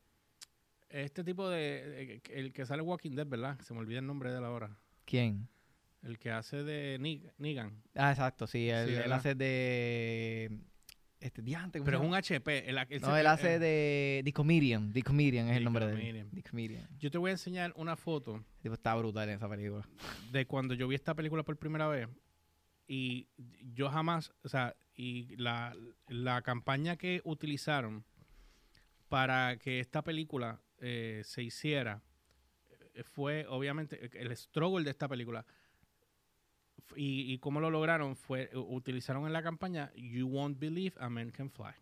[0.89, 2.21] Este tipo de.
[2.29, 3.59] El que sale Walking Dead, ¿verdad?
[3.61, 4.77] Se me olvida el nombre de él ahora.
[5.05, 5.49] ¿Quién?
[6.03, 6.97] El que hace de
[7.37, 7.81] Negan.
[7.95, 10.61] Ah, exacto, sí, él, Sí, él hace de...
[11.19, 12.13] Este, diante, ¿cómo Pero es un?
[12.13, 12.69] HP.
[12.69, 15.63] el- el- No, el- él hace eh, de The Comedian, The Comedian es The el
[15.63, 16.29] nombre de él.
[16.33, 16.87] The Comedian.
[16.99, 19.87] Yo te voy a enseñar una foto tipo está brutal en esa película.
[20.31, 22.07] de cuando yo vi esta película por primera vez.
[22.87, 23.27] Y
[23.73, 24.31] yo jamás.
[24.43, 25.75] O sea, y la,
[26.07, 28.05] la campaña que utilizaron
[29.09, 32.01] para que esta película eh, se hiciera
[32.93, 35.45] eh, fue obviamente el struggle de esta película
[36.95, 41.31] y, y cómo lo lograron fue utilizaron en la campaña You Won't Believe a Man
[41.31, 41.73] Can Fly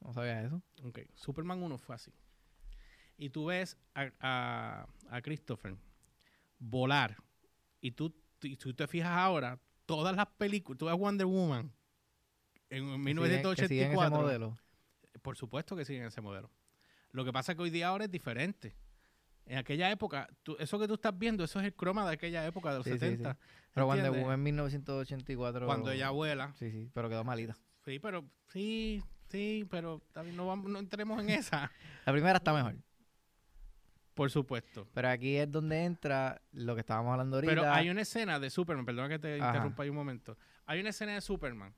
[0.00, 0.62] No sabía eso.
[0.82, 2.12] Ok, Superman 1 fue así
[3.18, 5.76] y tú ves a, a, a Christopher
[6.58, 7.16] volar
[7.80, 11.72] y tú, y tú te fijas ahora todas las películas tú ves Wonder Woman
[12.68, 14.58] en Que siguen- que siguen ese 1984 modelo.
[15.22, 16.50] por supuesto que siguen ese modelo.
[17.12, 18.74] Lo que pasa es que hoy día ahora es diferente.
[19.46, 22.44] En aquella época, tú- eso que tú estás viendo, eso es el croma de aquella
[22.46, 23.04] época, de los Sí, sí, sí.
[23.10, 23.38] 70.
[23.72, 24.34] Pero cuando ¿entiendes?
[24.34, 25.66] en 1984...
[25.66, 26.52] Cuando ella vuela.
[26.58, 27.56] Sí, sí, pero quedó malita.
[27.84, 30.02] Sí, pero sí, sí, pero
[30.34, 31.70] no, vamos, no entremos en esa.
[32.06, 32.74] La primera está mejor.
[34.14, 34.88] Por supuesto.
[34.94, 37.54] Pero aquí es donde entra lo que estábamos hablando ahorita.
[37.54, 39.48] Pero hay una escena de Superman, perdona que te Ajá.
[39.48, 40.38] interrumpa ahí un momento.
[40.64, 41.74] Hay una escena de Superman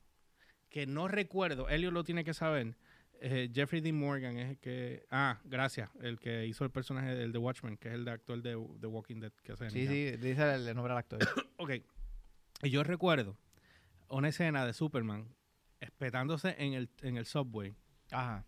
[0.69, 2.75] que no recuerdo, Elio lo tiene que saber.
[3.21, 5.05] Eh, Jeffrey Dean Morgan es el que.
[5.11, 5.89] Ah, gracias.
[6.01, 8.87] El que hizo el personaje del The Watchmen, que es el de actor de The
[8.87, 9.33] Walking Dead.
[9.43, 11.19] Que hace de Sí, sí, dice el, el nombre del actor.
[11.57, 11.71] Ok.
[12.63, 13.37] Y yo recuerdo
[14.09, 15.27] una escena de Superman
[15.79, 17.75] espetándose en el, en el subway
[18.11, 18.45] Ajá.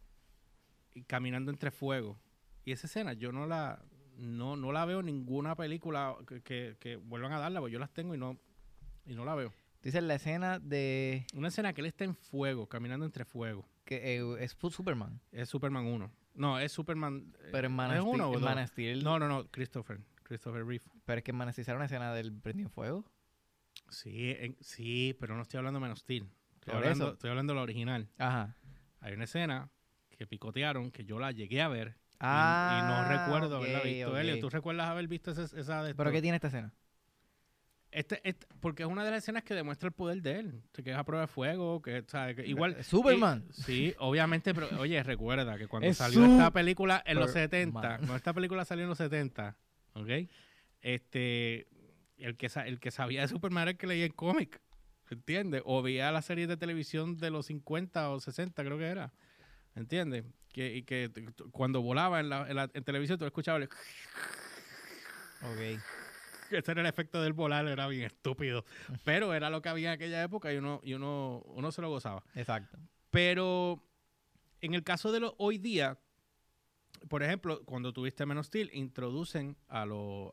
[0.94, 2.20] y caminando entre fuego.
[2.66, 3.84] Y esa escena yo no la
[4.18, 7.80] no, no la veo en ninguna película que, que, que vuelvan a darla, porque yo
[7.80, 8.38] las tengo y no,
[9.06, 9.54] y no la veo.
[9.82, 13.68] Dice la escena de Una escena que él está en fuego, caminando entre fuego.
[14.00, 15.20] Que eh, es Superman.
[15.34, 16.12] Es Superman 1.
[16.36, 17.34] No, es Superman.
[17.42, 18.42] eh, Pero en Man, ¿es uno o en dos?
[18.42, 20.00] Man of Steel- No, no, no, Christopher.
[20.24, 20.86] Christopher Reeve.
[21.04, 23.06] Pero es que en Man Steel una escena del prendido en fuego.
[23.90, 26.30] Sí, en- sí, pero no estoy hablando de Man Steel.
[26.56, 27.14] Estoy, hablando, eso.
[27.14, 28.08] estoy hablando de la original.
[28.18, 28.56] Ajá.
[29.02, 29.70] Hay una escena
[30.10, 31.98] que picotearon, que yo la llegué a ver.
[32.14, 34.12] y- Ah, y, no recuerdo haberla ok, visto.
[34.12, 34.18] ok.
[34.18, 36.72] Elio, ¿tú recuerdas haber visto esa, esa de ¿Pero qué tiene esta escena?
[37.92, 40.62] Este, este- porque es una de las escenas que demuestra el poder de él.
[40.74, 42.06] Que es a prueba de fuego, que,
[42.46, 42.78] igual...
[42.80, 43.46] Eh, Superman.
[43.50, 47.50] y- sí, obviamente, pero oye, recuerda que cuando Es salió esta película en los Superman.
[47.50, 49.58] 70, cuando esta película salió en los 70,
[49.96, 50.10] ¿ok?
[50.82, 51.68] Este,
[52.18, 54.62] el que, el que sabía de Superman era el que leía el cómic,
[55.10, 55.62] ¿entiendes?
[55.66, 59.12] O veía las series de televisión de los 50 o 60, creo que era,
[59.76, 60.24] ¿entiendes?
[60.54, 61.10] Que, y que
[61.52, 63.70] cuando volaba en, la, en, la- en televisión tú escuchabas el...
[65.44, 65.82] Ok.
[66.58, 68.66] Ese era el efecto del volar, era bien estúpido.
[69.06, 71.90] Pero era lo que había en aquella época y uno, y uno, uno se lo
[71.90, 72.24] gozaba.
[72.36, 72.78] Exacto.
[73.10, 73.84] Pero
[74.62, 75.98] en el caso de lo, hoy día,
[77.10, 80.30] por ejemplo, cuando tuviste menos Steel, introducen a los,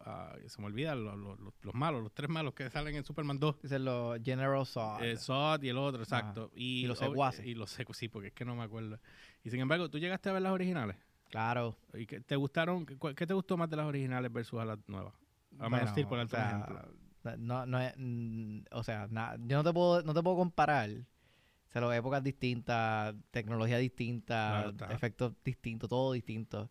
[0.47, 3.39] se me olvida, los, los- los- los malos, los tres malos que salen en Superman
[3.41, 3.63] 2.
[3.63, 5.03] Dicen los General Zod.
[5.03, 6.51] El Zod y el otro, exacto.
[6.55, 7.47] Y, Y los secuaces.
[7.47, 8.99] Y los secuaces, sí, porque es que no me acuerdo.
[9.45, 10.97] Y sin embargo, ¿tú llegaste a ver las originales?
[11.31, 11.77] Claro.
[11.95, 12.85] ¿Y qué, te gustaron?
[12.87, 15.15] ¿Qué, cuál- qué te gustó más de las originales versus a las nuevas?
[15.59, 17.37] A Man of Bueno, por o darte sea.
[17.37, 20.91] No, no es, mm, o sea, na- yo no te puedo, no te puedo comparar.
[20.91, 26.71] O sea, épocas distintas, tecnología distinta, Claro efectos distintos, todo distinto.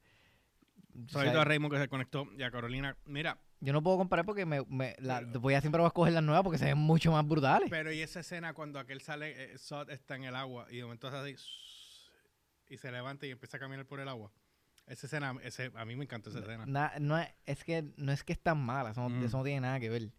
[1.05, 2.97] O Saludito a Raymond que se conectó y a Carolina.
[3.05, 6.13] Mira, yo no puedo comparar porque me, me- la- voy a siempre voy a escoger
[6.13, 7.69] las nuevas porque se ven mucho más brutales.
[7.69, 10.83] pero y esa escena cuando aquel sale, eh, Zod está en el agua y de
[10.83, 11.35] momento hace así
[12.69, 14.31] y se levanta y empieza a caminar por el agua.
[14.87, 16.65] Esa escena, ese, a mí me encanta esa escena.
[16.65, 19.23] Na- no es, es que no es que es tan mala, eso no, Mm.
[19.25, 20.11] eso no tiene nada que ver.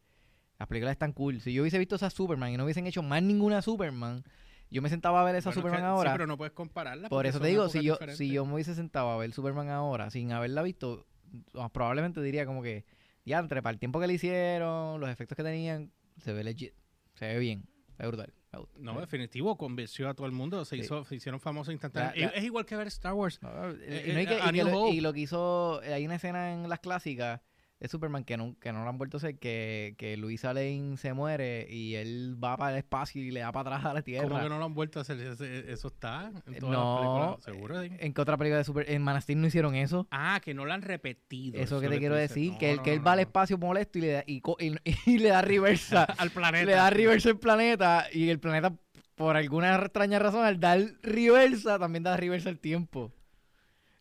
[0.59, 1.41] Las películas están cool.
[1.41, 4.25] Si yo hubiese visto esa Superman y no hubiesen hecho más ninguna Superman,
[4.71, 6.11] yo me sentaba a ver esa Bueno, Superman que- ahora.
[6.11, 7.09] Sí, pero no puedes compararla.
[7.09, 8.19] Por eso te digo, si yo, diferentes.
[8.19, 11.07] si yo me hubiese sentado a ver Superman ahora sin haberla visto,
[11.55, 12.85] ah, probablemente diría como que,
[13.25, 16.75] ya, entre para el tiempo que le hicieron, los efectos que tenían, se ve legit,
[17.15, 17.65] se ve bien,
[17.97, 18.35] se ve brutal.
[18.79, 20.65] No, Eh, definitivo, convenció a todo el mundo.
[20.65, 20.83] Se, Sí.
[20.83, 22.39] hizo, se hicieron famosos instantáneamente.
[22.39, 23.41] Es igual que ver Star Wars.
[23.43, 24.95] no, Eh, y, no, y eh, que- y que lo, Hope.
[24.95, 27.41] y lo que hizo, hay una escena en las clásicas
[27.81, 30.97] de Superman que no, que no lo han vuelto a hacer, que, que Luisa Lane
[30.97, 34.03] se muere y él va para el espacio y le da para atrás a la
[34.03, 34.27] tierra.
[34.29, 35.21] ¿Cómo que no lo han vuelto a hacer?
[35.21, 37.45] Eso está en Eh, todas no, las películas.
[37.45, 37.83] ¿Seguro?
[37.83, 37.91] sí?
[38.05, 40.09] ¿En qué otra película de Super, en Man of Steel no hicieron eso?
[40.11, 41.61] Ah, que no lo han repetido.
[41.61, 43.57] Eso que es te quiero decir, No, que, él, no, que él va al espacio
[43.59, 44.75] molesto y le da, y, y-
[45.07, 46.05] y le da reversa.
[46.19, 46.65] al planeta.
[46.67, 48.73] le da reversa al planeta y el planeta,
[49.15, 53.13] por alguna extraña razón, al dar reversa, también da reversa al tiempo.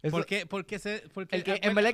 [0.01, 0.45] Eso- ¿Por qué?
[0.45, 1.93] Porque se, porque, el que, ah, en verdad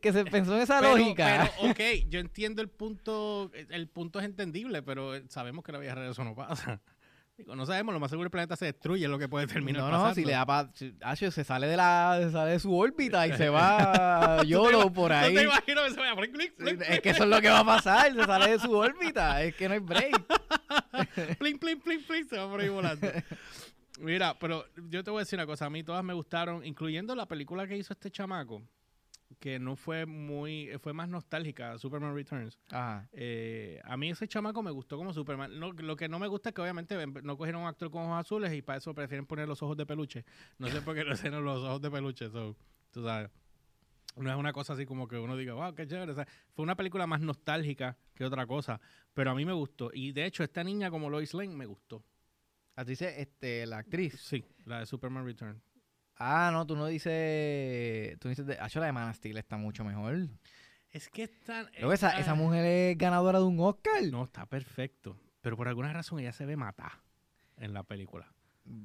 [0.00, 1.50] que, se pensó en esa pero- lógica.
[1.56, 5.78] Pero, ok, yo entiendo el punto, el punto es entendible, pero sabemos que en la
[5.80, 6.80] vida real eso no pasa.
[7.36, 9.82] Digo, no sabemos, lo más seguro el planeta se destruye, es lo que puede terminar
[9.82, 10.08] no, pasando.
[10.10, 10.70] no, si le da pa,
[11.02, 15.10] Acho, se sale de la se sale de su órbita y se va YOLO por
[15.10, 15.34] No ahí.
[15.34, 17.58] te imagino que se vaya por clic, clic, Es que eso es lo que va
[17.60, 20.24] a pasar, se sale de su órbita, es que no hay break.
[21.40, 23.08] plin, plin, plin, plin, se va por ahí volando.
[24.00, 27.14] Mira, pero yo te voy a decir una cosa, a mí todas me gustaron, incluyendo
[27.14, 28.62] la película que hizo este chamaco,
[29.38, 32.58] que no fue muy, fue más nostálgica, Superman Returns.
[32.70, 33.08] Ajá.
[33.12, 35.58] Eh, a mí ese chamaco me gustó como Superman.
[35.58, 38.20] No, lo que no me gusta es que obviamente no cogieron un actor con ojos
[38.20, 40.24] azules y para eso prefieren poner los ojos de peluche.
[40.58, 42.30] No sé por qué no hicieron los ojos de peluche.
[42.30, 42.56] so,
[42.90, 43.30] tú sabes.
[44.16, 46.12] No es una cosa así como que uno diga, wow, qué chévere.
[46.12, 48.80] O sea, fue una película más nostálgica que otra cosa.
[49.12, 49.90] Pero a mí me gustó.
[49.92, 52.04] Y de hecho, esta niña como Lois Lane me gustó.
[52.76, 54.18] A ti dice este, la actriz.
[54.20, 55.60] Sí, la de Superman Return.
[56.16, 58.18] Ah, no, tú no dices.
[58.18, 58.46] Tú dices.
[58.46, 60.28] De, Acho, la de Man Steel está mucho mejor.
[60.90, 61.68] Es que están.
[61.78, 64.02] Luego esa, esa mujer es ganadora de un Oscar.
[64.10, 65.18] No, está perfecto.
[65.40, 67.02] Pero por alguna razón ella se ve matada
[67.56, 68.32] en la película.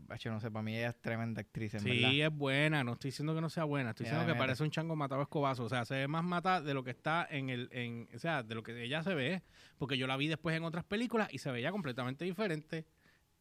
[0.09, 2.11] Acho, no sé, para mí ella es tremenda actriz, en Sí, verdad.
[2.13, 4.93] es buena, no estoy diciendo que no sea buena, estoy diciendo que parece un chango
[4.97, 7.69] matado a escobazo, o sea, se ve más mata de lo que está en el,
[7.71, 9.41] en, o sea, de lo que ella se ve,
[9.77, 12.85] porque yo la vi después en otras películas y se veía completamente diferente.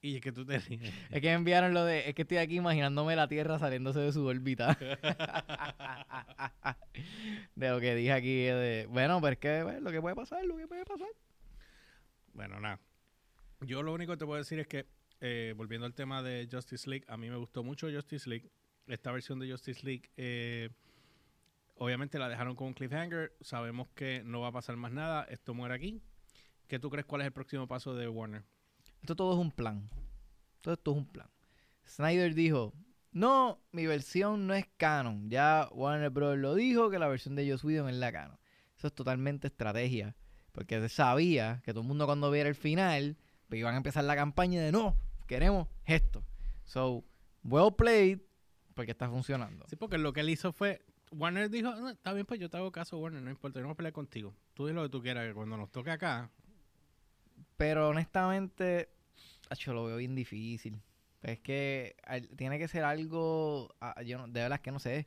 [0.01, 0.81] Y es que tú te ríes.
[1.11, 2.09] Es que me enviaron lo de.
[2.09, 4.79] Es que estoy aquí imaginándome la Tierra saliéndose de su órbita.
[7.57, 8.45] de lo que dije aquí.
[8.45, 11.09] De, bueno, pero es que bueno, lo que puede pasar, lo que puede pasar.
[12.33, 12.81] Bueno, nada.
[13.63, 14.87] Yo lo único que te puedo decir es que,
[15.21, 18.53] eh, volviendo al tema de Justice League, a mí me gustó mucho Justice League.
[18.87, 20.71] Esta versión de Justice League, eh,
[21.75, 23.33] obviamente la dejaron con un cliffhanger.
[23.41, 25.25] Sabemos que no va a pasar más nada.
[25.25, 26.01] Esto muere aquí.
[26.69, 28.45] ¿Qué tú crees cuál es el próximo paso de Warner?
[29.01, 29.89] Esto todo es un plan.
[30.61, 31.29] Todo esto es un plan.
[31.87, 32.75] Snyder dijo:
[33.13, 35.31] No, mi versión no es canon.
[35.31, 36.39] Ya Warner Bros.
[36.39, 38.39] lo dijo que la versión de Joss Whedon es la canon.
[38.77, 40.17] Eso es totalmente estrategia.
[40.53, 43.17] Porque él sabía que todo el mundo cuando viera el final,
[43.49, 46.25] pues iban a empezar la campaña de no, queremos esto.
[46.65, 47.05] So,
[47.45, 48.21] well played,
[48.75, 49.67] porque está funcionando.
[49.69, 50.85] Sí, porque lo que él hizo fue.
[51.11, 53.69] Warner dijo: "No, Está bien, pues yo te hago caso, Warner, no importa, yo no
[53.69, 54.35] voy a pelear contigo.
[54.53, 56.31] Tú di lo que tú quieras, que cuando nos toque acá.
[57.59, 58.89] Pero honestamente,
[59.51, 60.81] acho, lo veo bien difícil.
[61.23, 63.75] Es que al- tiene que ser algo,
[64.07, 65.07] yo no- de verdad es que no sé.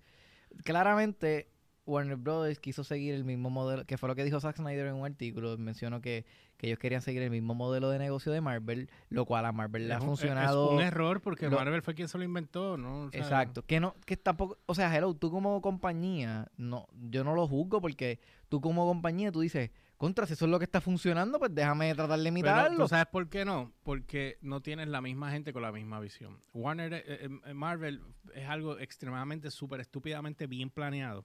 [0.63, 1.47] Claramente
[1.85, 4.95] Warner Brothers quiso seguir el mismo modelo, que fue lo que dijo Zack Snyder en
[4.95, 6.25] un artículo, mencionó que,
[6.57, 9.87] que ellos querían seguir el mismo modelo de negocio de Marvel, lo cual a Marvel
[9.87, 10.69] le ha un- funcionado.
[10.71, 13.03] Es un error porque lo- Marvel fue quien se lo inventó, ¿no?
[13.05, 17.23] O sea, Exacto, que no, que tampoco, o sea, hello, tú como compañía, no, yo
[17.23, 20.65] no lo juzgo porque tú como compañía, tú dices, contra, si eso es lo que
[20.65, 22.85] está funcionando, pues déjame tratar de Pero, imitarlo.
[22.85, 23.71] ¿tú sabes por qué no?
[23.83, 26.39] Porque no tienes la misma gente con la misma visión.
[26.55, 28.01] Warner, eh, eh, eh, Marvel
[28.33, 31.23] es algo extremadamente, súper estúpidamente bien planeado.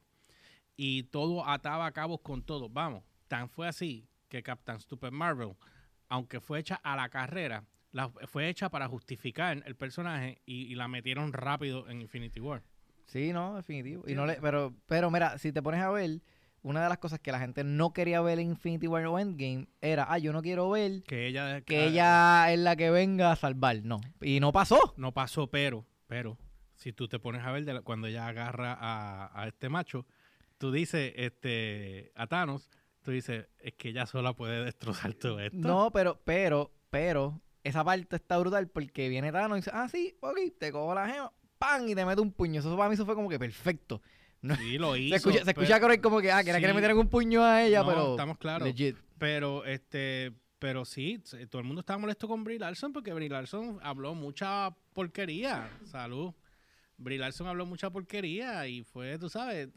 [0.76, 2.68] Y todo ataba a cabos con todo.
[2.68, 5.54] Vamos, tan fue así que Captain Stupid Marvel,
[6.10, 10.74] aunque fue hecha a la carrera, la, fue hecha para justificar el personaje y, y
[10.74, 12.62] la metieron rápido en Infinity War.
[13.06, 14.04] Sí, no, definitivo.
[14.06, 16.20] Y no le, pero, pero mira, si te pones a ver,
[16.66, 19.68] una de las cosas que la gente no quería ver en Infinity War o Endgame
[19.80, 21.60] era, ah, yo no quiero ver Que ella...
[21.60, 23.76] que ah, ella es la que venga a salvar.
[23.84, 24.00] No.
[24.20, 24.92] Y no pasó.
[24.96, 26.36] No pasó, pero, pero,
[26.74, 30.06] si tú te pones a ver de la- cuando ella agarra a, a este macho,
[30.58, 32.68] tú dices, este, a Thanos,
[33.02, 35.56] tú dices, es que ella sola puede destrozar todo esto.
[35.56, 40.16] No, pero, pero, pero, esa parte está brutal porque viene Thanos y dice, ah, sí,
[40.20, 41.86] ok, te cojo la gema, ¡pam!
[41.88, 42.58] y te mete un puño.
[42.58, 44.02] Eso para mí eso fue como que perfecto.
[44.54, 45.10] Sí, lo hizo.
[45.10, 46.60] Se escucha, se escucha como que, ah, que Sí.
[46.60, 48.66] le meter un puño a ella, No, pero estamos claros.
[48.68, 48.96] legit.
[49.18, 53.78] Pero, este, pero sí, todo el mundo estaba molesto con Brie Larson porque Brie Larson
[53.82, 55.70] habló mucha porquería.
[55.84, 56.32] Salud.
[56.98, 59.68] Brie Larson habló mucha porquería y fue, tú sabes,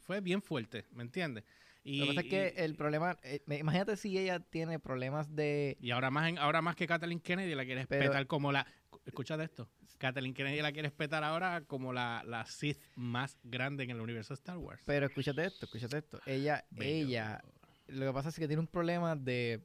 [0.00, 1.44] fue bien fuerte, ¿me entiendes?
[1.86, 5.36] Y, Lo que pasa es que y- el problema, eh, imagínate si ella tiene problemas
[5.36, 5.76] de...
[5.80, 8.66] Y ahora más, en- ahora más que Kathleen Kennedy la quieres Pero- petar como la...
[9.04, 9.68] Escúchate esto.
[9.98, 14.32] Kathleen Kennedy la quieres petar ahora como la, la Sith más grande en el universo
[14.34, 14.82] de Star Wars.
[14.86, 16.20] Pero escúchate esto, escúchate esto.
[16.24, 17.08] Ella, Bello.
[17.08, 17.44] ella,
[17.88, 19.60] lo que pasa es que tiene un problema de,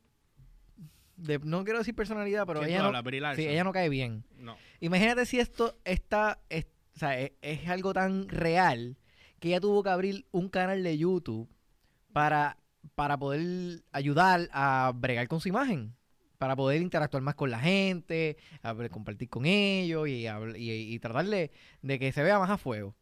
[1.15, 4.25] de no quiero decir personalidad, pero ¿Quién ella tú no, sí, ella no cae bien.
[4.37, 4.57] No.
[4.81, 8.97] Imagínate si esto está, es, o sea, es, es algo tan real
[9.39, 11.49] que ella tuvo que abrir un canal de YouTube
[12.13, 12.57] para,
[12.95, 15.95] para poder ayudar a bregar con su imagen.
[16.37, 20.99] Para poder interactuar más con la gente, a compartir con ellos y, habl- y, y
[20.99, 21.51] tratar de,
[21.99, 22.95] que se vea más a fuego.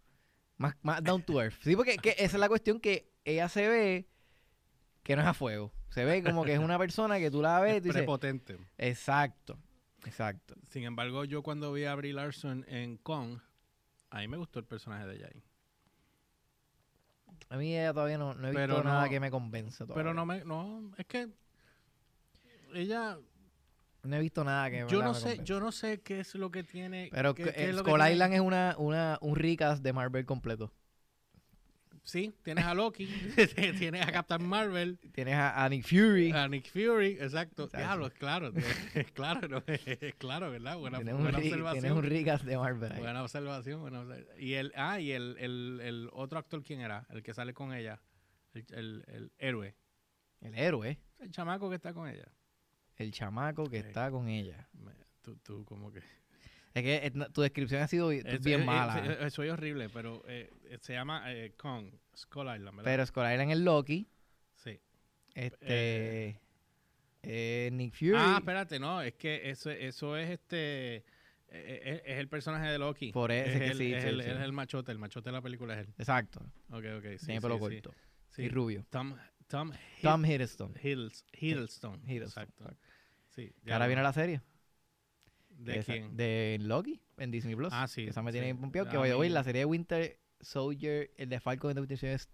[0.58, 1.54] Más, más down to earth.
[1.62, 4.08] Sí, porque que esa es la cuestión que ella se ve
[5.04, 5.72] que no es a fuego.
[5.90, 8.58] Se ve como que es una persona que tú la ves y Es dices, prepotente.
[8.80, 9.60] exacto,
[10.04, 10.56] exacto.
[10.70, 13.38] Sin embargo, yo cuando vi a Brie Larson en Kong,
[14.10, 15.44] a mí me gustó el personaje de ella ahí.
[17.50, 19.96] A mí ella todavía no, no he visto Pero nada no- que me convence todavía.
[19.96, 21.30] Pero no me, no, es que
[22.74, 23.18] ella,
[24.04, 25.44] No he visto nada que yo no me sé, convenza.
[25.44, 27.10] yo no sé qué es lo que tiene.
[27.12, 30.72] Pero qué- es Skull tiene- Island es una, una, un recast de Marvel completo.
[32.08, 33.06] Sí, tienes a Loki,
[33.78, 36.32] tienes a Captain Marvel, Tienes a, a Nick Fury.
[36.32, 37.66] a Nick Fury, exacto.
[37.66, 37.78] Exacto.
[37.78, 38.54] Diablo, claro,
[39.14, 39.62] claro, no,
[40.18, 40.78] claro, ¿verdad?
[40.78, 41.98] Buena, tienes, un buena re- tienes observación.
[41.98, 43.00] un recast de Marvel ahí.
[43.02, 44.42] Buena observación, buena observación.
[44.42, 47.06] Y el, ah, y el, el, el otro actor, ¿quién era?
[47.10, 48.00] El que sale con ella,
[48.54, 49.76] el, el, el héroe,
[50.40, 50.98] El héroe.
[51.20, 52.32] el chamaco que está con ella.
[52.96, 54.70] El chamaco que está con ella.
[54.74, 56.02] Me- tú, tú como que...
[56.78, 59.30] Es que eh, tu descripción ha sido bi- Es- bien eh, mala.
[59.30, 62.84] soy horrible, pero eh, eh, se llama eh, Kong, Skull Island, ¿verdad?
[62.84, 64.08] pero Skull Island es Loki.
[64.56, 64.80] sí.
[65.34, 66.40] Este.
[67.24, 68.14] eh, Nick Fury.
[68.16, 71.04] Ah, espérate, no, es que eso, eso es este...
[71.50, 73.12] es, el personaje de Loki.
[73.12, 74.30] Por eso es es que el, sí, es sí, el, sí.
[74.30, 75.94] es el machote, el machote de la película es él.
[75.98, 76.40] Exacto.
[76.70, 77.94] Ok, ok, sí, Tiene pelo corto.
[78.38, 78.86] Y rubio.
[78.90, 79.16] Tom,
[79.48, 80.74] Tom, Tom Hiddleston.
[80.76, 82.02] Hiddles- Hiddleston.
[82.08, 82.64] Hiddleston, Exacto.
[82.66, 82.88] exacto.
[83.30, 84.42] Sí, ahora viene la serie.
[85.58, 86.16] ¿De Esa- quién?
[86.16, 87.70] De Loki en Disney Plus.
[87.74, 88.90] Ah, sí, esa me tiene bien pompeado.
[88.90, 91.98] Que A vaya a mí- la serie de Winter Soldier, el de Falcon the Winter
[91.98, 92.30] Soldier es.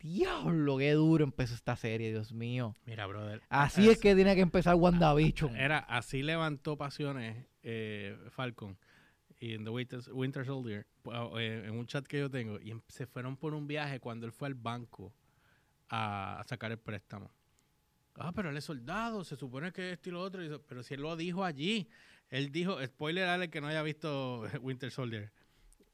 [0.00, 2.74] Diablo, qué duro empezó esta serie, Dios mío.
[2.86, 3.40] Mira, brother.
[3.48, 5.54] Así es que tiene que empezar WandaVision.
[5.56, 8.76] Era, así levantó pasiones eh, Falcon
[9.38, 12.72] y en The Winter, Winter Soldier, pu- eh, en un chat que yo tengo, y
[12.72, 15.14] em- se fueron por un viaje cuando él fue al banco
[15.88, 17.30] a, a sacar el préstamo.
[18.16, 21.00] Ah, pero él es soldado, se supone que esto y lo otro, pero si él
[21.02, 21.88] lo dijo allí,
[22.32, 25.30] él dijo, spoiler al que no haya visto Winter Soldier,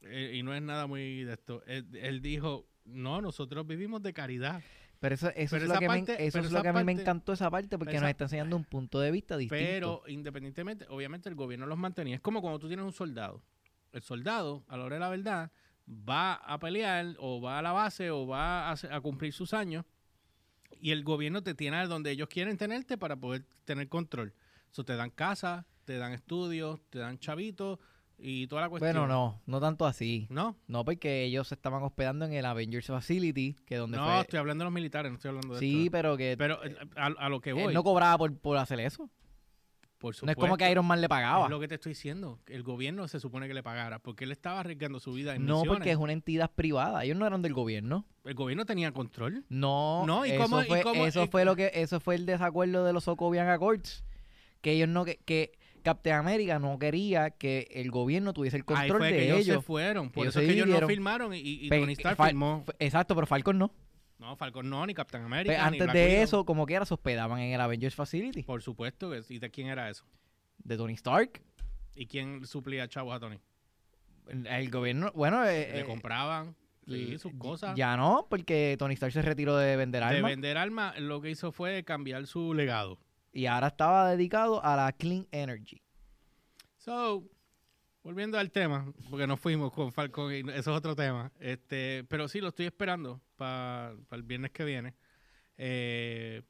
[0.03, 4.13] eh, y no es nada muy de esto, él, él dijo, no, nosotros vivimos de
[4.15, 4.63] caridad.
[5.01, 6.83] Pero eso, eso Pero es lo que, parte- me, eso es lo que a mí
[6.85, 9.65] me encantó esa parte porque esa- nos está enseñando un punto de vista distinto.
[9.65, 12.17] Pero independientemente, obviamente el gobierno los mantenía.
[12.17, 13.43] Es como cuando tú tienes un soldado.
[13.93, 15.53] El soldado, a la hora de la verdad,
[15.89, 19.85] va a pelear o va a la base o va a, a cumplir sus años
[20.81, 24.35] y el gobierno te tiene donde ellos quieren tenerte para poder tener control.
[24.73, 27.79] Eso te dan casa, te dan estudios, te dan chavitos
[28.19, 28.93] y toda la cuestión.
[28.93, 30.27] bueno, no, no tanto así.
[30.29, 30.55] ¿No?
[30.67, 34.21] No, porque ellos se estaban hospedando en el Avengers Facility, que donde No, fue...
[34.21, 35.93] estoy hablando de los militares, no estoy hablando de Sí, esto.
[35.93, 38.81] pero que Pero eh, a, a lo que él voy, no cobraba por, por hacer
[38.81, 39.09] eso.
[39.99, 41.45] por No es como que supuesto, Iron Man le pagaba.
[41.45, 42.39] Es lo que te estoy diciendo.
[42.49, 45.59] El gobierno se supone que le pagara porque él estaba arriesgando su vida en No,
[45.61, 45.79] misiones.
[45.79, 47.05] porque es una entidad privada.
[47.05, 48.05] Ellos no eran del gobierno.
[48.25, 49.45] El gobierno tenía control.
[49.49, 52.17] No, No, ¿y eso, cómo- y fue, cómo- eso y- fue lo que eso fue
[52.17, 54.05] el desacuerdo de los Sokovian Accords.
[54.61, 55.53] Que ellos no que, que
[55.89, 59.65] Captain America no quería que el gobierno tuviese el control que de ellos, se ellos.
[59.65, 60.11] fueron.
[60.11, 62.65] Por Ellos eso se es que ellos no firmaron y, y Tony Stark firmó.
[62.79, 63.73] Exacto, pero Falcon no.
[64.19, 65.65] No, Falcon no, ni Captain America.
[65.65, 66.23] antes Black de Widow.
[66.25, 69.11] eso, como quiera, se hospedaban en el Avengers Facility Por supuesto.
[69.11, 69.23] que.
[69.31, 70.05] ¿Y de quién era eso?
[70.59, 71.41] de Tony Stark.
[71.95, 73.39] ¿Y quién suplía chavos a Tony?
[74.29, 76.55] El, el gobierno, bueno, eh, Le eh, compraban
[76.87, 77.75] sí, sus cosas.
[77.77, 81.31] Ya no, porque Tony Stark se retiró de vender de armas vender armas, lo que
[81.31, 82.99] hizo fue cambiar su legado.
[83.39, 85.81] Y ahora estaba dedicado a la clean energy.
[86.77, 87.25] So,
[88.03, 91.31] volviendo al tema, porque nos fuimos con Falcon y eso es otro tema.
[91.39, 94.97] Este, pero sí, lo estoy esperando para el viernes que viene.
[95.57, 96.43] Eh,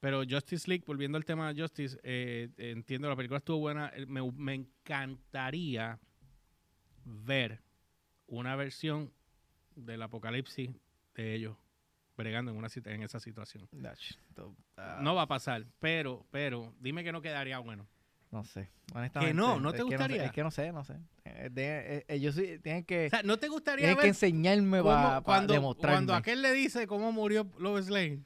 [0.00, 3.92] pero Justice League, volviendo al tema de Justice, eh, entiendo, la película estuvo buena.
[3.94, 6.00] Eh, Me, me encantaría
[7.04, 7.62] ver
[8.26, 9.12] una versión
[9.76, 10.70] del apocalipsis
[11.14, 11.61] de ellos
[12.16, 13.68] bregando en, una, en esa situación.
[14.76, 17.86] Ah, No va a pasar, pero, pero, dime que no quedaría bueno.
[18.30, 19.34] No sé, honestamente.
[19.34, 19.60] no?
[19.60, 20.24] ¿No te que sé, gustaría?
[20.24, 20.96] es que no sé, no sé.
[21.24, 24.78] Eh, de- eh, ellos sí tienen que, O sea, ¿no te gustaría tienen que enseñarme
[24.78, 25.96] cómo- para cuando, demostrarme.
[25.96, 28.24] cuando aquel le dice cómo murió Lois Lane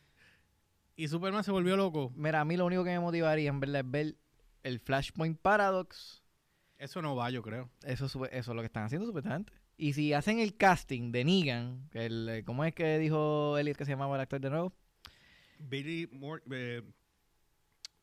[0.94, 2.12] y Superman se volvió loco?
[2.14, 4.16] Mira, a mí lo único que me motivaría en verdad es ver
[4.62, 6.22] el Flashpoint Paradox.
[6.78, 7.68] Eso no va, yo creo.
[7.84, 9.52] Eso, sube- eso es lo que están haciendo supuestamente.
[9.78, 13.76] Y si hacen el casting de Negan, que el, eh, ¿cómo es que dijo Elliot
[13.76, 14.72] que se llamaba el actor de nuevo?
[15.58, 16.82] Billy Moore, eh,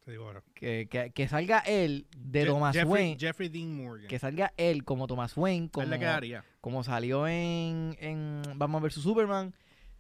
[0.05, 0.43] te digo ahora.
[0.53, 3.17] Que, que, que salga él de Je- Thomas Jeffrey, Wayne.
[3.19, 4.07] Jeffrey Dean Morgan.
[4.07, 9.53] Que salga él como Thomas Wayne, como, él como salió en, en Batman vs Superman.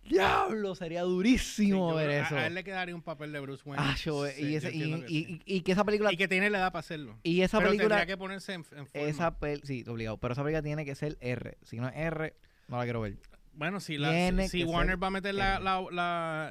[0.05, 0.75] ¡Diablo!
[0.75, 2.35] Sería durísimo Sí, ver creo- eso.
[2.37, 3.83] A, él le quedaría un papel de Bruce Wayne.
[3.85, 5.41] Ah, yo- Sí, y, ese- que y- sí.
[5.45, 6.11] y- y que esa película.
[6.11, 7.17] Y que tiene la edad para hacerlo.
[7.23, 7.95] Y esa pero película.
[7.97, 9.07] tendría que ponerse en, en forma.
[9.07, 10.17] Esa pel sí, obligado.
[10.17, 11.57] Pero esa película tiene que ser R.
[11.63, 12.33] Si no es R,
[12.67, 13.17] no la quiero ver.
[13.53, 14.11] Bueno, si, la,
[14.47, 15.79] si, Warner va a meter la, la,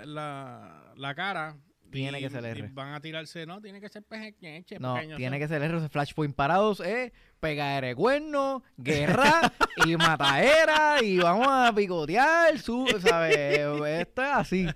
[0.06, 1.56] la, la cara.
[1.92, 2.70] Tiene y- que ser R.
[2.72, 4.64] van a tirarse, no, tiene que ser pequeño.
[4.80, 5.88] No, tiene que ser R.
[5.88, 7.12] Flashpoint parados, eh.
[7.38, 9.52] Pegadera de cuernos, guerra
[9.84, 11.02] y mataera.
[11.02, 12.58] Y vamos a picotear.
[12.58, 13.36] Su, ¿sabes?
[13.36, 14.66] Esto es así.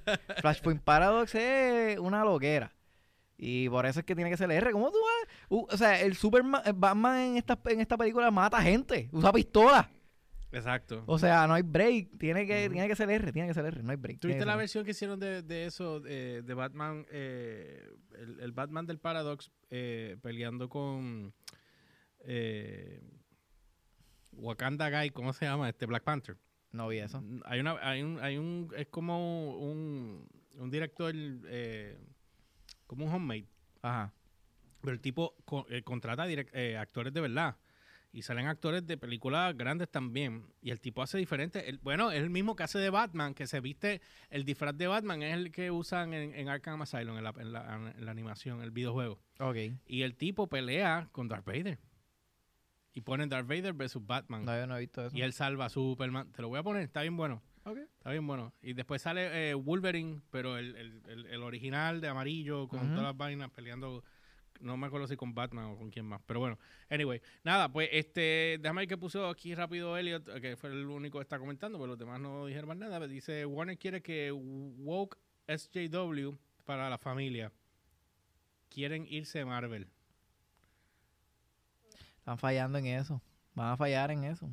[0.41, 2.73] Flashpoint Paradox es una loquera.
[3.39, 4.73] Y por eso es que tiene que ser R.
[4.73, 5.35] ¿Cómo tú vas?
[5.49, 9.09] Uh, o sea, el Superman, el Batman en esta, en esta película mata gente.
[9.13, 9.91] Usa pistola.
[10.57, 11.05] Exacto.
[11.07, 12.19] O sea, no hay break.
[12.19, 13.83] Tiene que, tiene que ser R, tiene que ser R.
[13.83, 14.21] No hay break.
[14.21, 17.87] ¿Tuviste la versión que hicieron de, de eso, de, de Batman, eh,
[18.19, 21.35] el, el Batman del Paradox eh, peleando con
[22.21, 23.01] eh,
[24.33, 25.69] Wakanda Guy, ¿cómo se llama?
[25.69, 26.37] Este Black Panther.
[26.73, 27.23] No vi eso.
[27.45, 31.99] Hay una, hay un, hay un, es como un, un director, eh,
[32.87, 33.47] como un homemade,
[33.83, 34.13] Ajá.
[34.83, 37.57] pero el tipo co- eh, contrata direct- eh, actores de verdad.
[38.13, 40.47] Y salen actores de películas grandes también.
[40.63, 41.69] Y el tipo hace diferente.
[41.69, 44.01] el- bueno, es el mismo que hace de Batman, que se viste.
[44.31, 47.53] El disfraz de Batman es el que usan en, en Arkham Asylum, en la, en
[47.53, 49.21] la- en la animación, el videojuego.
[49.39, 49.57] Ok.
[49.87, 51.79] Y el tipo pelea con Darth Vader.
[52.95, 54.47] Y ponen Darth Vader versus Batman.
[54.47, 55.15] No, yo no he visto eso.
[55.15, 56.33] y él salva a Superman.
[56.33, 57.43] Te lo voy a poner, está bien bueno.
[57.65, 57.77] Ok.
[57.79, 58.55] Está bien bueno.
[58.63, 63.03] Y después sale eh, Wolverine, pero el, el- el- el original de amarillo, con todas
[63.03, 64.03] las vainas peleando.
[64.61, 66.21] No me acuerdo si con Batman o con quién más.
[66.27, 66.59] Pero bueno,
[66.91, 67.21] anyway.
[67.45, 71.23] Nada, pues este, déjame ver que puso aquí rápido Elliot, que fue el único que
[71.23, 73.07] está comentando, pero los demás no dijeron más nada.
[73.07, 77.53] Dice: Warner quiere que Woke SJW para la familia.
[78.69, 79.89] Quieren irse a Marvel.
[82.19, 83.23] Están fallando en eso.
[83.55, 84.51] Van a fallar en eso.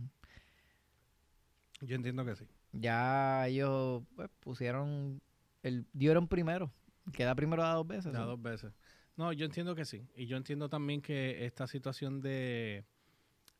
[1.81, 2.47] Yo entiendo que sí.
[2.71, 5.21] Ya ellos pues, pusieron.
[5.61, 6.71] El, dieron primero.
[7.11, 8.13] Queda primero da dos veces.
[8.13, 8.27] Da ¿no?
[8.27, 8.73] dos veces.
[9.15, 10.07] No, yo entiendo que sí.
[10.15, 12.83] Y yo entiendo también que esta situación de.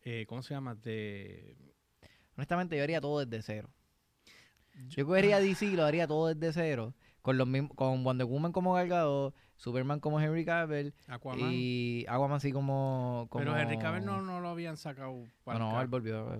[0.04, 0.76] eh, ¿Cómo se llama?
[0.76, 1.56] De.
[2.36, 3.70] Honestamente, yo haría todo desde cero.
[4.89, 6.93] Yo cogería DC y lo haría todo desde cero.
[7.22, 11.51] Con los mismos, con Wonder Woman como Gal Gadot, Superman como Henry Cavill Aquaman.
[11.54, 13.45] y Aquaman así como, como...
[13.45, 15.14] Pero Henry Cavill no, no lo habían sacado.
[15.14, 15.82] No, para no, acá.
[15.84, 16.34] él volvió.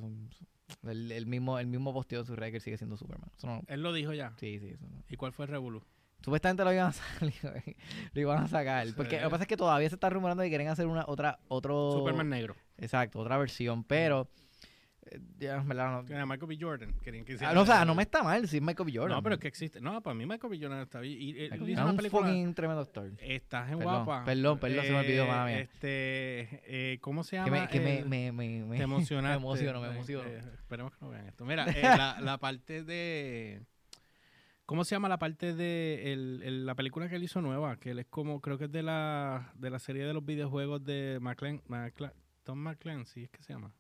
[0.84, 3.30] el, el mismo, el mismo posteo de su él sigue siendo Superman.
[3.38, 4.34] Eso no- Él lo dijo ya.
[4.38, 5.04] sí, sí, eso no.
[5.08, 5.84] ¿Y cuál fue el Revolu?
[6.24, 7.34] Supuestamente lo iban a salir,
[8.14, 8.88] lo iban a sacar.
[8.96, 11.40] Porque lo que pasa es que todavía se está rumorando que quieren hacer una otra,
[11.48, 11.92] otro...
[11.94, 12.56] Superman negro.
[12.78, 14.30] Exacto, otra versión, pero...
[15.06, 16.58] eh, Ya, en verdad, no, Que era Michael B.
[16.60, 16.94] Jordan.
[17.04, 18.98] Querían que Ah, no, o sea, no me está mal si es Michael B.
[18.98, 19.18] Jordan.
[19.18, 19.82] No, pero es que existe.
[19.82, 20.60] No, para mí Michael B.
[20.62, 21.22] Jordan está bien.
[21.22, 21.72] Y, y- él Michael B.
[21.72, 22.28] hizo Jordan una es un película.
[22.28, 23.12] fucking tremendo actor.
[23.20, 24.24] Estás en Perdón, guapa.
[24.26, 25.60] perdón, perdón, se me olvidó, mala mía.
[25.60, 26.62] Este,
[26.94, 27.46] eh, ¿cómo se llama?
[27.46, 29.30] Que me, que me, el- me, me, me- Te emocionaste.
[29.40, 30.30] me emociono, me Eh, emociono.
[30.30, 31.44] eh, esperemos que no vean esto.
[31.46, 33.62] Mira, eh, la, la parte de...
[34.74, 37.76] ¿Cómo se llama la parte de el- el- la película que él hizo nueva?
[37.76, 40.84] Que él es como, creo que es de la, de la serie de los videojuegos
[40.84, 42.12] de McClan, McClan-
[42.42, 43.72] Tom McClancy, ¿es que se llama?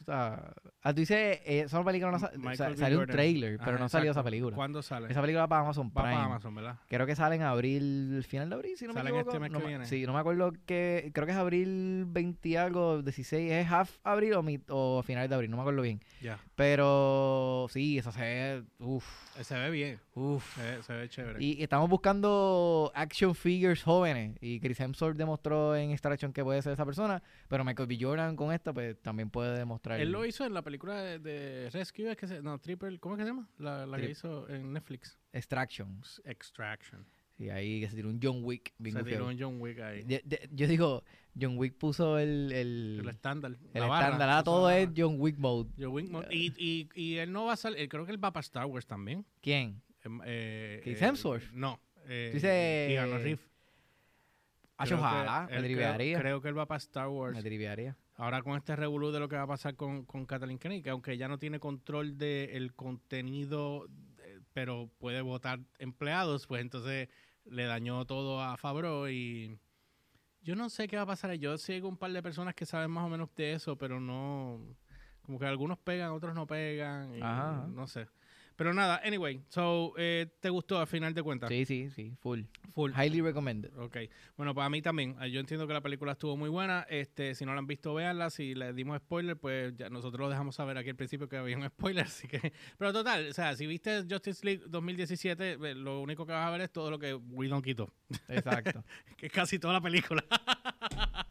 [0.00, 3.58] O sea, ah, tú dices, eh, esa película no sa- o sea, salió un trailer,
[3.58, 4.56] pero Ajá, no salió esa película.
[4.56, 5.08] ¿Cuándo sale?
[5.10, 6.14] Esa película va para Amazon Va Prime.
[6.14, 6.78] para Amazon, ¿verdad?
[6.88, 9.28] Creo que sale en abril, final de abril, si no me en equivoco.
[9.28, 9.84] este mes no que viene.
[9.84, 13.98] Sí, no me acuerdo que, creo que es abril 20 y algo, 16, es half
[14.02, 16.00] abril o, mi- o final de abril, no me acuerdo bien.
[16.22, 16.38] Ya.
[16.58, 19.06] Pero sí, esa se ve, uff,
[19.38, 20.00] Eh, Se ve bien.
[20.14, 20.56] uff.
[20.56, 21.44] Se ve, se ve chévere.
[21.44, 24.36] Y estamos buscando action figures jóvenes.
[24.40, 27.22] Y Chris Hemsworth demostró en Star Action que puede ser esa persona.
[27.48, 27.96] Pero Michael B.
[28.00, 30.00] Jordan con esta, pues también puede demostrar.
[30.00, 33.14] Él lo hizo en la película de, de Rescue, es que se, no, Triple, ¿cómo
[33.14, 33.48] es que se llama?
[33.58, 35.16] La, la que hizo en Netflix.
[35.32, 36.02] Extraction.
[36.24, 37.06] Extraction.
[37.38, 38.74] Y ahí que se tiró un John Wick.
[38.78, 40.04] bien Se tiró un John Wick ahí.
[40.50, 41.04] Yo digo,
[41.40, 43.52] John Wick puso el, el, El estándar.
[43.74, 44.28] el estándar.
[44.30, 44.88] Puso todo es.
[44.96, 45.70] John Wick mode.
[45.78, 48.32] John Wick mo- y, y, y él no va a salir, creo que él va
[48.32, 49.24] para Star Wars también.
[49.40, 49.80] ¿Quién?
[50.04, 51.50] Em, Eh, ¿Chris eh, Hemsworth?
[51.52, 51.80] No.
[52.08, 53.40] Eh, dices- Keanu Reeves.
[54.76, 55.48] Ah, ojalá.
[55.50, 56.18] Me triviaría.
[56.20, 57.34] Creo que él va para Star Wars.
[57.36, 57.96] Me triviaría.
[58.14, 60.90] Ahora con este revolú de lo que va a pasar con, con Kathleen Kennedy, que
[60.90, 63.86] aunque ella no tiene control del contenido,
[64.22, 67.08] eh, pero puede votar empleados, pues entonces
[67.44, 69.58] le dañó todo a Fabro y
[70.48, 71.34] yo no sé qué va a pasar.
[71.34, 74.58] Yo sigo un par de personas que saben más o menos de eso, pero no,
[75.20, 78.08] como que algunos pegan, otros no pegan, y Ajá, no sé.
[78.58, 81.48] Pero nada, anyway, so, eh, ¿te gustó al final de cuentas?
[81.48, 82.16] Sí, sí, sí.
[82.18, 82.40] Full.
[82.74, 82.90] Full.
[82.90, 83.70] Highly recommended.
[83.78, 83.98] Ok,
[84.36, 85.14] bueno, para mí también.
[85.22, 86.84] Eh, Yo entiendo que la película estuvo muy buena.
[86.90, 88.30] Este, si no la han visto, véanla.
[88.30, 91.56] Si les dimos spoiler, pues ya nosotros lo dejamos saber aquí al principio que había
[91.56, 92.04] un spoiler.
[92.06, 96.32] Así que, pero total, o sea, si viste Justice League 2017, eh, lo único que
[96.32, 97.88] vas a ver es todo lo que Whedon quitó,
[98.26, 98.82] Exacto.
[99.16, 100.24] que es casi toda la película.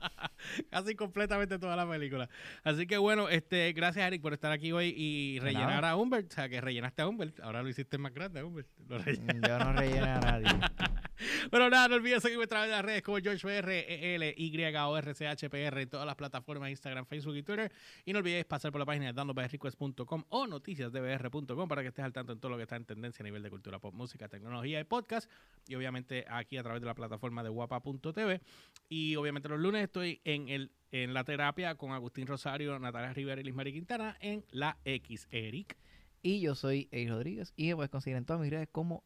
[0.70, 2.30] casi completamente toda la película.
[2.64, 6.32] Así que bueno, este, gracias Eric por estar aquí hoy y rellenar a Humbert.
[6.32, 7.39] O sea, que rellenaste a Humbert.
[7.41, 8.68] Ahora lo hiciste más grande Humbert.
[8.88, 9.47] Rellenaste.
[9.47, 10.47] Yo no relleno a nadie.
[11.49, 15.89] Bueno, nada, no olvides seguirme a través de las redes como GeorgePR, E Y-O-R-C-H-P-R en
[15.89, 17.72] todas las plataformas Instagram, Facebook y Twitter.
[18.05, 22.14] Y no olvides pasar por la página de downloadbyrequest.com o noticiasdbr.com para que estés al
[22.14, 24.80] tanto en todo lo que está en tendencia a nivel de cultura pop, música, tecnología
[24.80, 25.30] y podcast.
[25.68, 28.41] Y obviamente aquí a través de la plataforma de guapa.tv.
[28.89, 33.41] Y obviamente los lunes estoy en el en la terapia con Agustín Rosario, Natalia Rivera
[33.41, 35.28] y Liz Quintana en la X.
[35.32, 35.78] Eric.
[36.24, 39.04] Y yo soy Eric Rodríguez y me puedes conseguir en todas mis redes como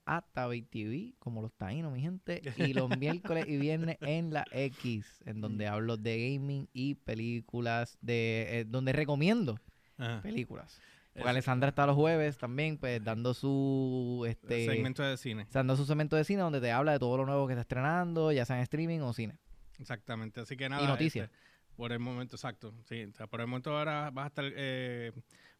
[0.69, 2.41] TV, como los taínos, mi gente.
[2.57, 7.97] Y los miércoles y viernes en la X, en donde hablo de gaming y películas,
[8.01, 9.59] de eh, donde recomiendo
[10.23, 10.81] películas.
[11.13, 15.45] Porque Alessandra está los jueves también, pues dando su este segmento de cine.
[15.51, 18.31] Dando su segmento de cine donde te habla de todo lo nuevo que está estrenando,
[18.31, 19.37] ya sea en streaming o cine.
[19.79, 20.83] Exactamente, así que nada.
[20.83, 21.25] Y noticias.
[21.25, 22.73] Este, por el momento, exacto.
[22.87, 25.11] Sí, o sea, por el momento ahora vas a estar eh,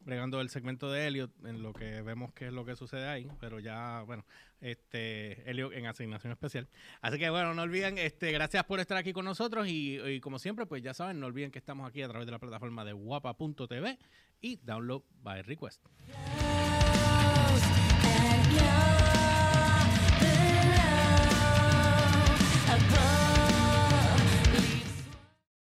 [0.01, 3.27] bregando el segmento de Elliot en lo que vemos qué es lo que sucede ahí,
[3.39, 4.25] pero ya, bueno,
[4.59, 6.67] este Elliot en asignación especial.
[7.01, 10.65] Así que bueno, no olviden, este, gracias por estar aquí con nosotros y, como siempre,
[10.65, 13.97] pues ya saben, no olviden que estamos aquí a través de la plataforma de guapa.tv
[14.41, 15.83] y download by request.